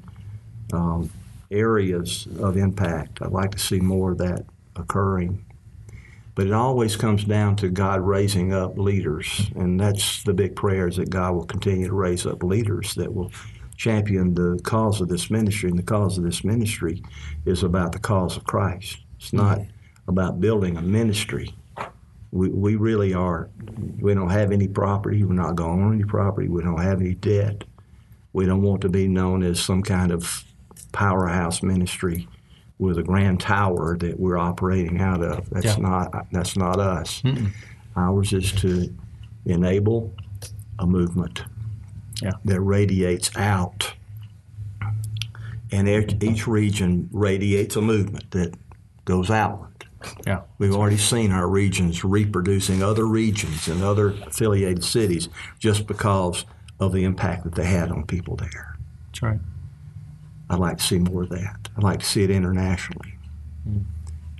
um, 0.71 1.09
areas 1.51 2.25
of 2.39 2.55
impact. 2.55 3.21
I'd 3.21 3.33
like 3.33 3.51
to 3.51 3.59
see 3.59 3.81
more 3.81 4.13
of 4.13 4.19
that 4.19 4.45
occurring. 4.77 5.43
But 6.35 6.47
it 6.47 6.53
always 6.53 6.95
comes 6.95 7.25
down 7.25 7.57
to 7.57 7.67
God 7.67 7.99
raising 7.99 8.53
up 8.53 8.77
leaders, 8.77 9.51
and 9.57 9.77
that's 9.77 10.23
the 10.23 10.33
big 10.33 10.55
prayer 10.55 10.87
is 10.87 10.95
that 10.95 11.09
God 11.09 11.33
will 11.35 11.45
continue 11.45 11.87
to 11.87 11.93
raise 11.93 12.25
up 12.25 12.43
leaders 12.43 12.95
that 12.95 13.13
will 13.13 13.29
champion 13.75 14.33
the 14.33 14.57
cause 14.63 15.01
of 15.01 15.09
this 15.09 15.29
ministry. 15.29 15.69
And 15.69 15.77
the 15.77 15.83
cause 15.83 16.17
of 16.17 16.23
this 16.23 16.45
ministry 16.45 17.03
is 17.45 17.61
about 17.61 17.91
the 17.91 17.99
cause 17.99 18.37
of 18.37 18.45
Christ. 18.45 18.99
It's 19.17 19.33
not 19.33 19.59
about 20.07 20.39
building 20.39 20.77
a 20.77 20.81
ministry 20.81 21.53
we, 22.31 22.49
we 22.49 22.75
really 22.75 23.13
are. 23.13 23.49
We 23.99 24.13
don't 24.13 24.29
have 24.29 24.51
any 24.51 24.67
property. 24.67 25.23
We're 25.23 25.33
not 25.33 25.55
going 25.55 25.79
to 25.79 25.85
own 25.85 25.93
any 25.95 26.03
property. 26.03 26.47
We 26.47 26.61
don't 26.61 26.81
have 26.81 27.01
any 27.01 27.15
debt. 27.15 27.63
We 28.33 28.45
don't 28.45 28.61
want 28.61 28.81
to 28.81 28.89
be 28.89 29.07
known 29.07 29.43
as 29.43 29.59
some 29.59 29.81
kind 29.81 30.11
of 30.11 30.43
powerhouse 30.91 31.63
ministry 31.63 32.27
with 32.77 32.97
a 32.97 33.03
grand 33.03 33.39
tower 33.39 33.97
that 33.97 34.19
we're 34.19 34.37
operating 34.37 35.01
out 35.01 35.21
of. 35.21 35.49
That's 35.49 35.65
yeah. 35.65 35.75
not 35.77 36.27
that's 36.31 36.55
not 36.55 36.79
us. 36.79 37.21
Mm-mm. 37.23 37.51
Ours 37.95 38.31
is 38.33 38.51
to 38.53 38.93
enable 39.45 40.13
a 40.77 40.85
movement 40.85 41.43
yeah. 42.21 42.31
that 42.45 42.61
radiates 42.61 43.35
out, 43.35 43.93
and 45.71 45.87
each 46.23 46.47
region 46.47 47.09
radiates 47.11 47.75
a 47.75 47.81
movement 47.81 48.31
that 48.31 48.53
goes 49.05 49.29
out. 49.29 49.78
Yeah. 50.25 50.41
We've 50.57 50.75
already 50.75 50.97
seen 50.97 51.31
our 51.31 51.47
regions 51.47 52.03
reproducing 52.03 52.81
other 52.83 53.05
regions 53.05 53.67
and 53.67 53.83
other 53.83 54.09
affiliated 54.27 54.83
cities 54.83 55.29
just 55.59 55.87
because 55.87 56.45
of 56.79 56.93
the 56.93 57.03
impact 57.03 57.43
that 57.43 57.55
they 57.55 57.65
had 57.65 57.91
on 57.91 58.05
people 58.05 58.35
there. 58.35 58.77
That's 59.07 59.21
right. 59.21 59.39
I'd 60.49 60.59
like 60.59 60.77
to 60.77 60.83
see 60.83 60.99
more 60.99 61.23
of 61.23 61.29
that. 61.29 61.69
I'd 61.77 61.83
like 61.83 61.99
to 61.99 62.05
see 62.05 62.23
it 62.23 62.31
internationally. 62.31 63.15
Mm. 63.67 63.85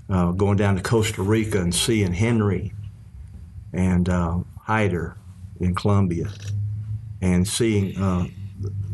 Uh, 0.10 0.32
going 0.32 0.58
down 0.58 0.76
to 0.76 0.82
Costa 0.82 1.22
Rica 1.22 1.62
and 1.62 1.74
seeing 1.74 2.14
Henry 2.14 2.74
and 3.74 4.10
uh, 4.10 4.40
Hyder 4.62 5.16
in 5.60 5.76
Colombia 5.76 6.30
and 7.22 7.48
seeing 7.48 7.96
uh, 7.98 8.26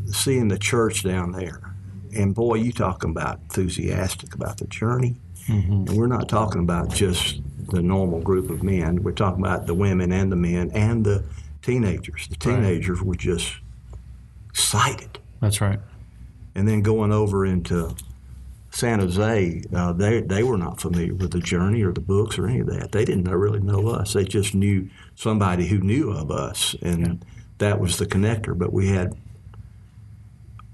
seeing 0.08 0.49
the 0.49 0.58
church 0.58 1.04
down 1.04 1.32
there. 1.32 1.73
And 2.13 2.36
boy, 2.36 2.56
you 2.56 2.71
talking 2.71 3.12
about 3.12 3.39
enthusiastic 3.43 4.34
about 4.34 4.58
the 4.58 4.67
journey 4.67 5.15
Mm-hmm. 5.47 5.71
And 5.71 5.89
we're 5.89 6.08
not 6.08 6.27
talking 6.27 6.62
about 6.62 6.89
just 6.93 7.41
the 7.71 7.81
normal 7.81 8.21
group 8.21 8.49
of 8.49 8.63
men. 8.63 9.03
We're 9.03 9.12
talking 9.12 9.43
about 9.43 9.67
the 9.67 9.73
women 9.73 10.12
and 10.12 10.31
the 10.31 10.36
men 10.36 10.71
and 10.71 11.05
the 11.05 11.23
teenagers. 11.62 12.27
The 12.27 12.36
teenagers 12.36 12.99
right. 12.99 13.08
were 13.08 13.15
just 13.15 13.53
excited. 14.49 15.19
That's 15.41 15.62
right. 15.62 15.79
And 16.55 16.67
then 16.67 16.81
going 16.81 17.12
over 17.12 17.45
into 17.45 17.95
San 18.71 18.99
Jose, 18.99 19.63
uh, 19.73 19.93
they 19.93 20.21
they 20.21 20.43
were 20.43 20.58
not 20.58 20.79
familiar 20.79 21.13
with 21.13 21.31
the 21.31 21.39
journey 21.39 21.81
or 21.81 21.91
the 21.91 22.01
books 22.01 22.38
or 22.38 22.47
any 22.47 22.60
of 22.60 22.67
that. 22.67 22.91
They 22.91 23.05
didn't 23.05 23.25
really 23.25 23.60
know 23.60 23.88
us. 23.89 24.13
They 24.13 24.25
just 24.25 24.55
knew 24.55 24.89
somebody 25.15 25.67
who 25.67 25.79
knew 25.79 26.12
of 26.12 26.31
us, 26.31 26.75
and 26.81 27.08
yeah. 27.08 27.13
that 27.60 27.79
was 27.79 27.97
the 27.97 28.05
connector. 28.05 28.58
But 28.58 28.73
we 28.73 28.89
had 28.89 29.15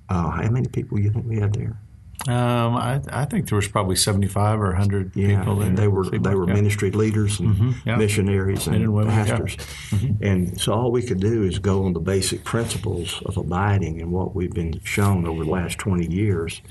uh, 0.09 0.29
how 0.29 0.49
many 0.49 0.67
people 0.67 0.99
you 0.99 1.09
think 1.09 1.25
we 1.27 1.39
had 1.39 1.53
there? 1.53 1.79
Um, 2.27 2.75
I, 2.75 3.01
I, 3.09 3.25
think 3.25 3.49
there 3.49 3.55
was 3.55 3.67
probably 3.67 3.95
seventy-five 3.95 4.59
or 4.59 4.67
100 4.67 5.15
yeah, 5.15 5.39
people 5.39 5.55
there. 5.55 5.69
And 5.69 5.77
they 5.77 5.87
were 5.87 6.05
they 6.07 6.35
were 6.35 6.45
ministry 6.45 6.91
leaders 6.91 7.39
and 7.39 7.55
mm-hmm, 7.55 7.89
yeah. 7.89 7.95
missionaries 7.95 8.67
and, 8.67 8.75
and 8.75 9.07
pastors. 9.07 9.57
Yeah. 9.57 9.97
Mm-hmm. 9.97 10.23
And 10.23 10.61
so 10.61 10.73
all 10.73 10.91
we 10.91 11.01
could 11.01 11.19
do 11.19 11.41
is 11.43 11.57
go 11.57 11.83
on 11.83 11.93
the 11.93 11.99
basic 11.99 12.43
principles 12.43 13.23
of 13.25 13.37
abiding 13.37 14.01
and 14.01 14.11
what 14.11 14.35
we've 14.35 14.53
been 14.53 14.79
shown 14.83 15.25
over 15.25 15.43
the 15.43 15.49
last 15.49 15.79
twenty 15.79 16.13
years. 16.13 16.61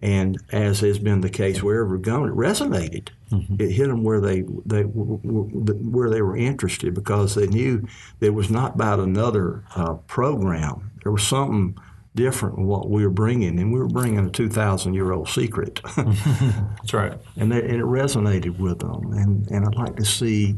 And 0.00 0.38
as 0.50 0.80
has 0.80 0.98
been 0.98 1.20
the 1.20 1.30
case 1.30 1.62
wherever 1.62 1.94
we've 1.94 2.02
gone, 2.02 2.28
it 2.28 2.34
resonated. 2.34 3.08
Mm-hmm. 3.30 3.56
It 3.60 3.70
hit 3.70 3.88
them 3.88 4.02
where 4.02 4.20
they 4.20 4.44
they 4.64 4.82
where 4.84 6.08
they 6.08 6.22
were 6.22 6.38
interested 6.38 6.94
because 6.94 7.34
they 7.34 7.48
knew 7.48 7.86
that 8.20 8.26
it 8.26 8.34
was 8.34 8.50
not 8.50 8.76
about 8.76 8.98
another 8.98 9.62
uh, 9.76 9.94
program. 10.06 10.90
There 11.02 11.12
was 11.12 11.22
something 11.22 11.76
different 12.14 12.56
than 12.56 12.66
what 12.66 12.90
we 12.90 13.04
were 13.04 13.10
bringing, 13.10 13.58
and 13.58 13.72
we 13.72 13.78
were 13.78 13.88
bringing 13.88 14.26
a 14.26 14.30
2,000 14.30 14.94
year 14.94 15.12
old 15.12 15.28
secret. 15.28 15.80
That's 15.96 16.92
right. 16.92 17.18
And, 17.36 17.50
they, 17.50 17.62
and, 17.62 17.76
it 17.76 17.84
resonated 17.84 18.58
with 18.58 18.80
them. 18.80 19.12
And, 19.12 19.46
and 19.50 19.66
I'd 19.66 19.74
like 19.74 19.96
to 19.96 20.04
see 20.04 20.56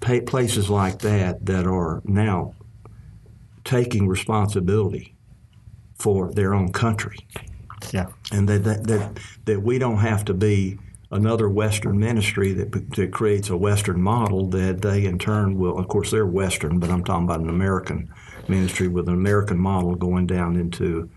places 0.00 0.70
like 0.70 1.00
that 1.00 1.44
that 1.46 1.66
are 1.66 2.00
now 2.04 2.54
taking 3.64 4.06
responsibility 4.06 5.14
for 5.98 6.32
their 6.32 6.54
own 6.54 6.72
country. 6.72 7.18
Yeah. 7.92 8.06
And 8.32 8.48
that, 8.48 8.64
that, 8.64 8.86
that, 8.86 9.18
that 9.44 9.62
we 9.62 9.78
don't 9.78 9.98
have 9.98 10.24
to 10.26 10.34
be 10.34 10.78
another 11.10 11.48
Western 11.48 11.98
ministry 11.98 12.52
that, 12.52 12.72
that 12.96 13.12
creates 13.12 13.50
a 13.50 13.56
Western 13.56 14.00
model 14.00 14.48
that 14.50 14.82
they 14.82 15.04
in 15.04 15.18
turn 15.18 15.58
will, 15.58 15.78
of 15.78 15.88
course, 15.88 16.10
they're 16.10 16.26
Western, 16.26 16.78
but 16.78 16.90
I'm 16.90 17.02
talking 17.02 17.24
about 17.24 17.40
an 17.40 17.48
American 17.48 18.12
ministry 18.48 18.88
with 18.88 19.08
an 19.08 19.14
American 19.14 19.58
model 19.58 19.94
going 19.94 20.26
down 20.26 20.56
into 20.56 21.08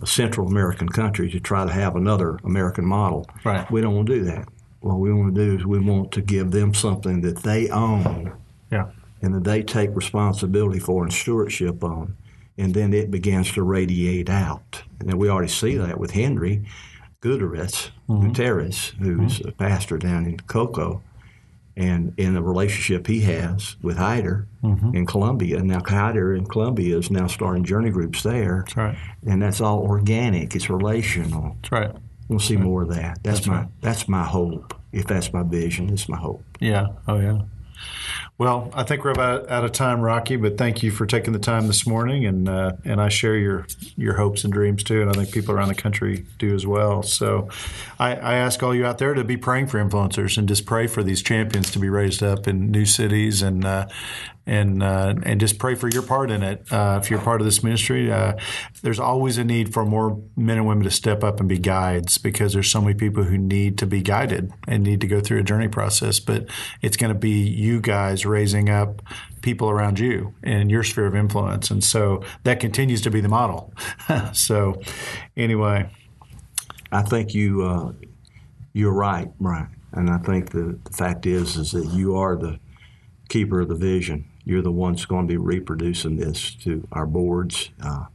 a 0.00 0.06
Central 0.06 0.46
American 0.46 0.88
country 0.88 1.30
to 1.30 1.40
try 1.40 1.64
to 1.64 1.72
have 1.72 1.96
another 1.96 2.38
American 2.44 2.84
model. 2.84 3.26
Right. 3.44 3.70
We 3.70 3.80
don't 3.80 3.94
want 3.94 4.08
to 4.08 4.18
do 4.18 4.24
that. 4.24 4.48
What 4.80 4.96
we 5.00 5.12
want 5.12 5.34
to 5.34 5.44
do 5.44 5.56
is 5.56 5.66
we 5.66 5.80
want 5.80 6.12
to 6.12 6.20
give 6.20 6.52
them 6.52 6.72
something 6.72 7.20
that 7.22 7.38
they 7.38 7.68
own. 7.68 8.32
Yeah. 8.70 8.90
And 9.20 9.34
that 9.34 9.44
they 9.44 9.62
take 9.62 9.90
responsibility 9.94 10.78
for 10.78 11.02
and 11.02 11.12
stewardship 11.12 11.82
on. 11.82 12.16
And 12.56 12.74
then 12.74 12.92
it 12.92 13.10
begins 13.10 13.52
to 13.52 13.62
radiate 13.62 14.30
out. 14.30 14.82
And 15.00 15.14
we 15.14 15.28
already 15.28 15.48
see 15.48 15.76
that 15.76 15.98
with 15.98 16.12
Henry 16.12 16.64
Gutierrez, 17.20 17.90
mm-hmm. 18.08 18.28
Gutierrez, 18.28 18.92
who's 19.00 19.38
mm-hmm. 19.38 19.48
a 19.48 19.52
pastor 19.52 19.98
down 19.98 20.26
in 20.26 20.38
Cocoa 20.38 21.02
and 21.78 22.12
in 22.16 22.34
the 22.34 22.42
relationship 22.42 23.06
he 23.06 23.20
has 23.20 23.76
with 23.82 23.96
Hyder 23.96 24.48
mm-hmm. 24.62 24.94
in 24.96 25.06
Colombia. 25.06 25.62
Now 25.62 25.80
Hyder 25.86 26.34
in 26.34 26.44
Colombia 26.44 26.98
is 26.98 27.10
now 27.10 27.28
starting 27.28 27.64
journey 27.64 27.90
groups 27.90 28.22
there. 28.24 28.64
That's 28.66 28.76
right. 28.76 28.98
And 29.26 29.40
that's 29.40 29.60
all 29.60 29.78
organic. 29.78 30.56
It's 30.56 30.68
relational. 30.68 31.56
That's 31.62 31.72
right. 31.72 31.96
We'll 32.28 32.40
see 32.40 32.56
right. 32.56 32.64
more 32.64 32.82
of 32.82 32.88
that. 32.90 33.22
That's, 33.22 33.38
that's 33.38 33.46
my 33.46 33.58
right. 33.60 33.68
that's 33.80 34.08
my 34.08 34.24
hope. 34.24 34.74
If 34.92 35.06
that's 35.06 35.32
my 35.32 35.44
vision, 35.44 35.88
it's 35.90 36.08
my 36.08 36.18
hope. 36.18 36.42
Yeah. 36.58 36.88
Oh 37.06 37.20
yeah. 37.20 37.42
Well, 38.38 38.70
I 38.72 38.84
think 38.84 39.02
we're 39.02 39.10
about 39.10 39.50
out 39.50 39.64
of 39.64 39.72
time, 39.72 40.00
Rocky. 40.00 40.36
But 40.36 40.56
thank 40.56 40.84
you 40.84 40.92
for 40.92 41.06
taking 41.06 41.32
the 41.32 41.40
time 41.40 41.66
this 41.66 41.88
morning, 41.88 42.24
and 42.24 42.48
uh, 42.48 42.74
and 42.84 43.00
I 43.00 43.08
share 43.08 43.36
your 43.36 43.66
your 43.96 44.14
hopes 44.14 44.44
and 44.44 44.52
dreams 44.52 44.84
too, 44.84 45.02
and 45.02 45.10
I 45.10 45.12
think 45.12 45.32
people 45.32 45.56
around 45.56 45.68
the 45.68 45.74
country 45.74 46.24
do 46.38 46.54
as 46.54 46.64
well. 46.64 47.02
So, 47.02 47.48
I, 47.98 48.14
I 48.14 48.34
ask 48.34 48.62
all 48.62 48.72
you 48.72 48.86
out 48.86 48.98
there 48.98 49.12
to 49.12 49.24
be 49.24 49.36
praying 49.36 49.66
for 49.66 49.82
influencers 49.82 50.38
and 50.38 50.46
just 50.46 50.66
pray 50.66 50.86
for 50.86 51.02
these 51.02 51.20
champions 51.20 51.72
to 51.72 51.80
be 51.80 51.88
raised 51.88 52.22
up 52.22 52.46
in 52.46 52.70
new 52.70 52.86
cities 52.86 53.42
and 53.42 53.64
uh, 53.64 53.88
and 54.48 54.82
uh, 54.82 55.14
and 55.24 55.38
just 55.38 55.58
pray 55.58 55.74
for 55.74 55.88
your 55.88 56.02
part 56.02 56.30
in 56.30 56.42
it. 56.42 56.72
Uh, 56.72 56.98
if 57.00 57.10
you're 57.10 57.20
part 57.20 57.40
of 57.40 57.44
this 57.44 57.62
ministry, 57.62 58.10
uh, 58.10 58.32
there's 58.82 58.98
always 58.98 59.36
a 59.36 59.44
need 59.44 59.74
for 59.74 59.84
more 59.84 60.20
men 60.36 60.56
and 60.56 60.66
women 60.66 60.84
to 60.84 60.90
step 60.90 61.22
up 61.22 61.38
and 61.38 61.48
be 61.48 61.58
guides 61.58 62.16
because 62.16 62.54
there's 62.54 62.70
so 62.70 62.80
many 62.80 62.94
people 62.94 63.24
who 63.24 63.36
need 63.36 63.76
to 63.78 63.86
be 63.86 64.00
guided 64.00 64.50
and 64.66 64.82
need 64.82 65.02
to 65.02 65.06
go 65.06 65.20
through 65.20 65.38
a 65.38 65.42
journey 65.42 65.68
process. 65.68 66.18
But 66.18 66.46
it's 66.80 66.96
going 66.96 67.12
to 67.12 67.18
be 67.18 67.46
you 67.46 67.80
guys 67.80 68.24
to 68.28 68.32
raising 68.32 68.68
up 68.68 69.02
people 69.42 69.70
around 69.70 69.98
you 69.98 70.34
in 70.42 70.70
your 70.70 70.82
sphere 70.84 71.06
of 71.06 71.14
influence. 71.14 71.70
And 71.70 71.82
so 71.82 72.22
that 72.44 72.60
continues 72.60 73.00
to 73.02 73.10
be 73.10 73.20
the 73.20 73.28
model. 73.28 73.72
so, 74.32 74.80
anyway. 75.36 75.90
I 76.90 77.02
think 77.02 77.34
you 77.34 77.62
uh, 77.62 77.92
you're 78.72 78.92
right, 78.92 79.30
Brian. 79.38 79.68
And 79.92 80.10
I 80.10 80.18
think 80.18 80.50
the, 80.50 80.78
the 80.84 80.92
fact 80.92 81.26
is 81.26 81.56
is 81.56 81.72
that 81.72 81.86
you 81.86 82.16
are 82.16 82.36
the 82.36 82.58
keeper 83.28 83.60
of 83.60 83.68
the 83.68 83.74
vision. 83.74 84.28
You're 84.44 84.62
the 84.62 84.72
ones 84.72 85.04
going 85.04 85.26
to 85.26 85.32
be 85.32 85.36
reproducing 85.36 86.16
this 86.16 86.54
to 86.56 86.86
our 86.92 87.06
boards, 87.06 87.70
uh, 87.82 88.06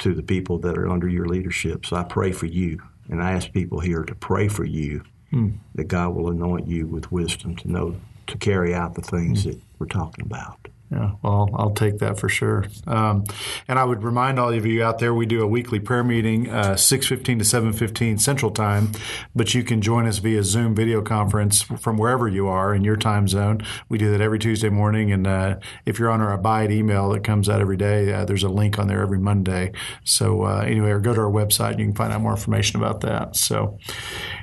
to 0.00 0.14
the 0.14 0.22
people 0.22 0.58
that 0.58 0.76
are 0.76 0.88
under 0.88 1.08
your 1.08 1.26
leadership. 1.26 1.86
So 1.86 1.96
I 1.96 2.02
pray 2.02 2.32
for 2.32 2.46
you, 2.46 2.82
and 3.08 3.22
I 3.22 3.32
ask 3.32 3.52
people 3.52 3.78
here 3.78 4.02
to 4.02 4.14
pray 4.14 4.48
for 4.48 4.64
you 4.64 5.04
mm. 5.32 5.56
that 5.76 5.84
God 5.84 6.14
will 6.14 6.30
anoint 6.30 6.66
you 6.66 6.86
with 6.86 7.12
wisdom 7.12 7.54
to 7.56 7.70
know 7.70 8.00
to 8.30 8.38
carry 8.38 8.74
out 8.74 8.94
the 8.94 9.02
things 9.02 9.44
that 9.44 9.60
we're 9.78 9.86
talking 9.86 10.24
about. 10.24 10.68
Yeah, 10.92 11.12
well, 11.22 11.48
I'll 11.54 11.70
take 11.70 11.98
that 11.98 12.18
for 12.18 12.28
sure. 12.28 12.64
Um, 12.84 13.22
and 13.68 13.78
I 13.78 13.84
would 13.84 14.02
remind 14.02 14.40
all 14.40 14.52
of 14.52 14.66
you 14.66 14.82
out 14.82 14.98
there, 14.98 15.14
we 15.14 15.24
do 15.24 15.40
a 15.40 15.46
weekly 15.46 15.78
prayer 15.78 16.02
meeting, 16.02 16.50
uh, 16.50 16.76
six 16.76 17.06
fifteen 17.06 17.38
to 17.38 17.44
seven 17.44 17.72
fifteen 17.72 18.18
Central 18.18 18.50
Time. 18.50 18.90
But 19.32 19.54
you 19.54 19.62
can 19.62 19.82
join 19.82 20.08
us 20.08 20.18
via 20.18 20.42
Zoom 20.42 20.74
video 20.74 21.00
conference 21.00 21.62
from 21.62 21.96
wherever 21.96 22.26
you 22.26 22.48
are 22.48 22.74
in 22.74 22.82
your 22.82 22.96
time 22.96 23.28
zone. 23.28 23.62
We 23.88 23.98
do 23.98 24.10
that 24.10 24.20
every 24.20 24.40
Tuesday 24.40 24.68
morning, 24.68 25.12
and 25.12 25.28
uh, 25.28 25.56
if 25.86 26.00
you're 26.00 26.10
on 26.10 26.20
our 26.20 26.32
Abide 26.32 26.72
email 26.72 27.08
that 27.10 27.22
comes 27.22 27.48
out 27.48 27.60
every 27.60 27.76
day, 27.76 28.12
uh, 28.12 28.24
there's 28.24 28.42
a 28.42 28.48
link 28.48 28.76
on 28.76 28.88
there 28.88 29.00
every 29.00 29.20
Monday. 29.20 29.70
So 30.02 30.42
uh, 30.42 30.64
anyway, 30.66 30.90
or 30.90 30.98
go 30.98 31.14
to 31.14 31.20
our 31.20 31.30
website, 31.30 31.72
and 31.72 31.78
you 31.78 31.86
can 31.86 31.94
find 31.94 32.12
out 32.12 32.20
more 32.20 32.32
information 32.32 32.80
about 32.80 33.02
that. 33.02 33.36
So 33.36 33.78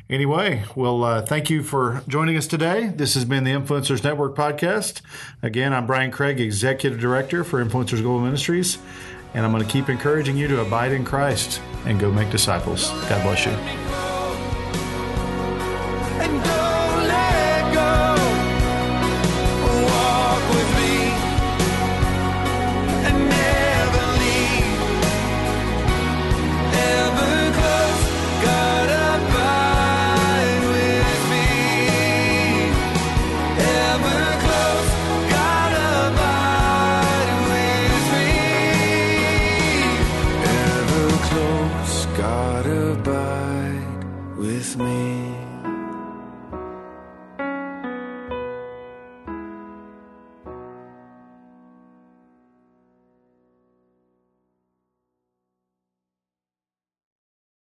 anyway, 0.10 0.64
well, 0.76 1.04
uh, 1.04 1.22
thank 1.24 1.50
you 1.50 1.62
for 1.62 2.04
joining 2.08 2.38
us 2.38 2.48
today. 2.48 2.88
This 2.88 3.16
has 3.16 3.26
been 3.26 3.44
the 3.44 3.52
Influencers 3.52 4.02
Network 4.02 4.34
podcast. 4.34 5.02
Again, 5.44 5.74
I'm 5.74 5.86
Brian 5.86 6.10
Craig, 6.10 6.37
Executive 6.40 7.00
Director 7.00 7.44
for 7.44 7.64
Influencers 7.64 8.02
Global 8.02 8.22
Ministries, 8.22 8.78
and 9.34 9.46
I'm 9.46 9.52
going 9.52 9.64
to 9.64 9.72
keep 9.72 9.90
encouraging 9.90 10.38
you 10.38 10.48
to 10.48 10.62
abide 10.62 10.92
in 10.92 11.04
Christ 11.04 11.62
and 11.86 12.00
go 12.00 12.12
make 12.12 12.30
disciples. 12.30 12.90
God 13.10 13.24
bless 13.24 13.46
you. 13.46 14.07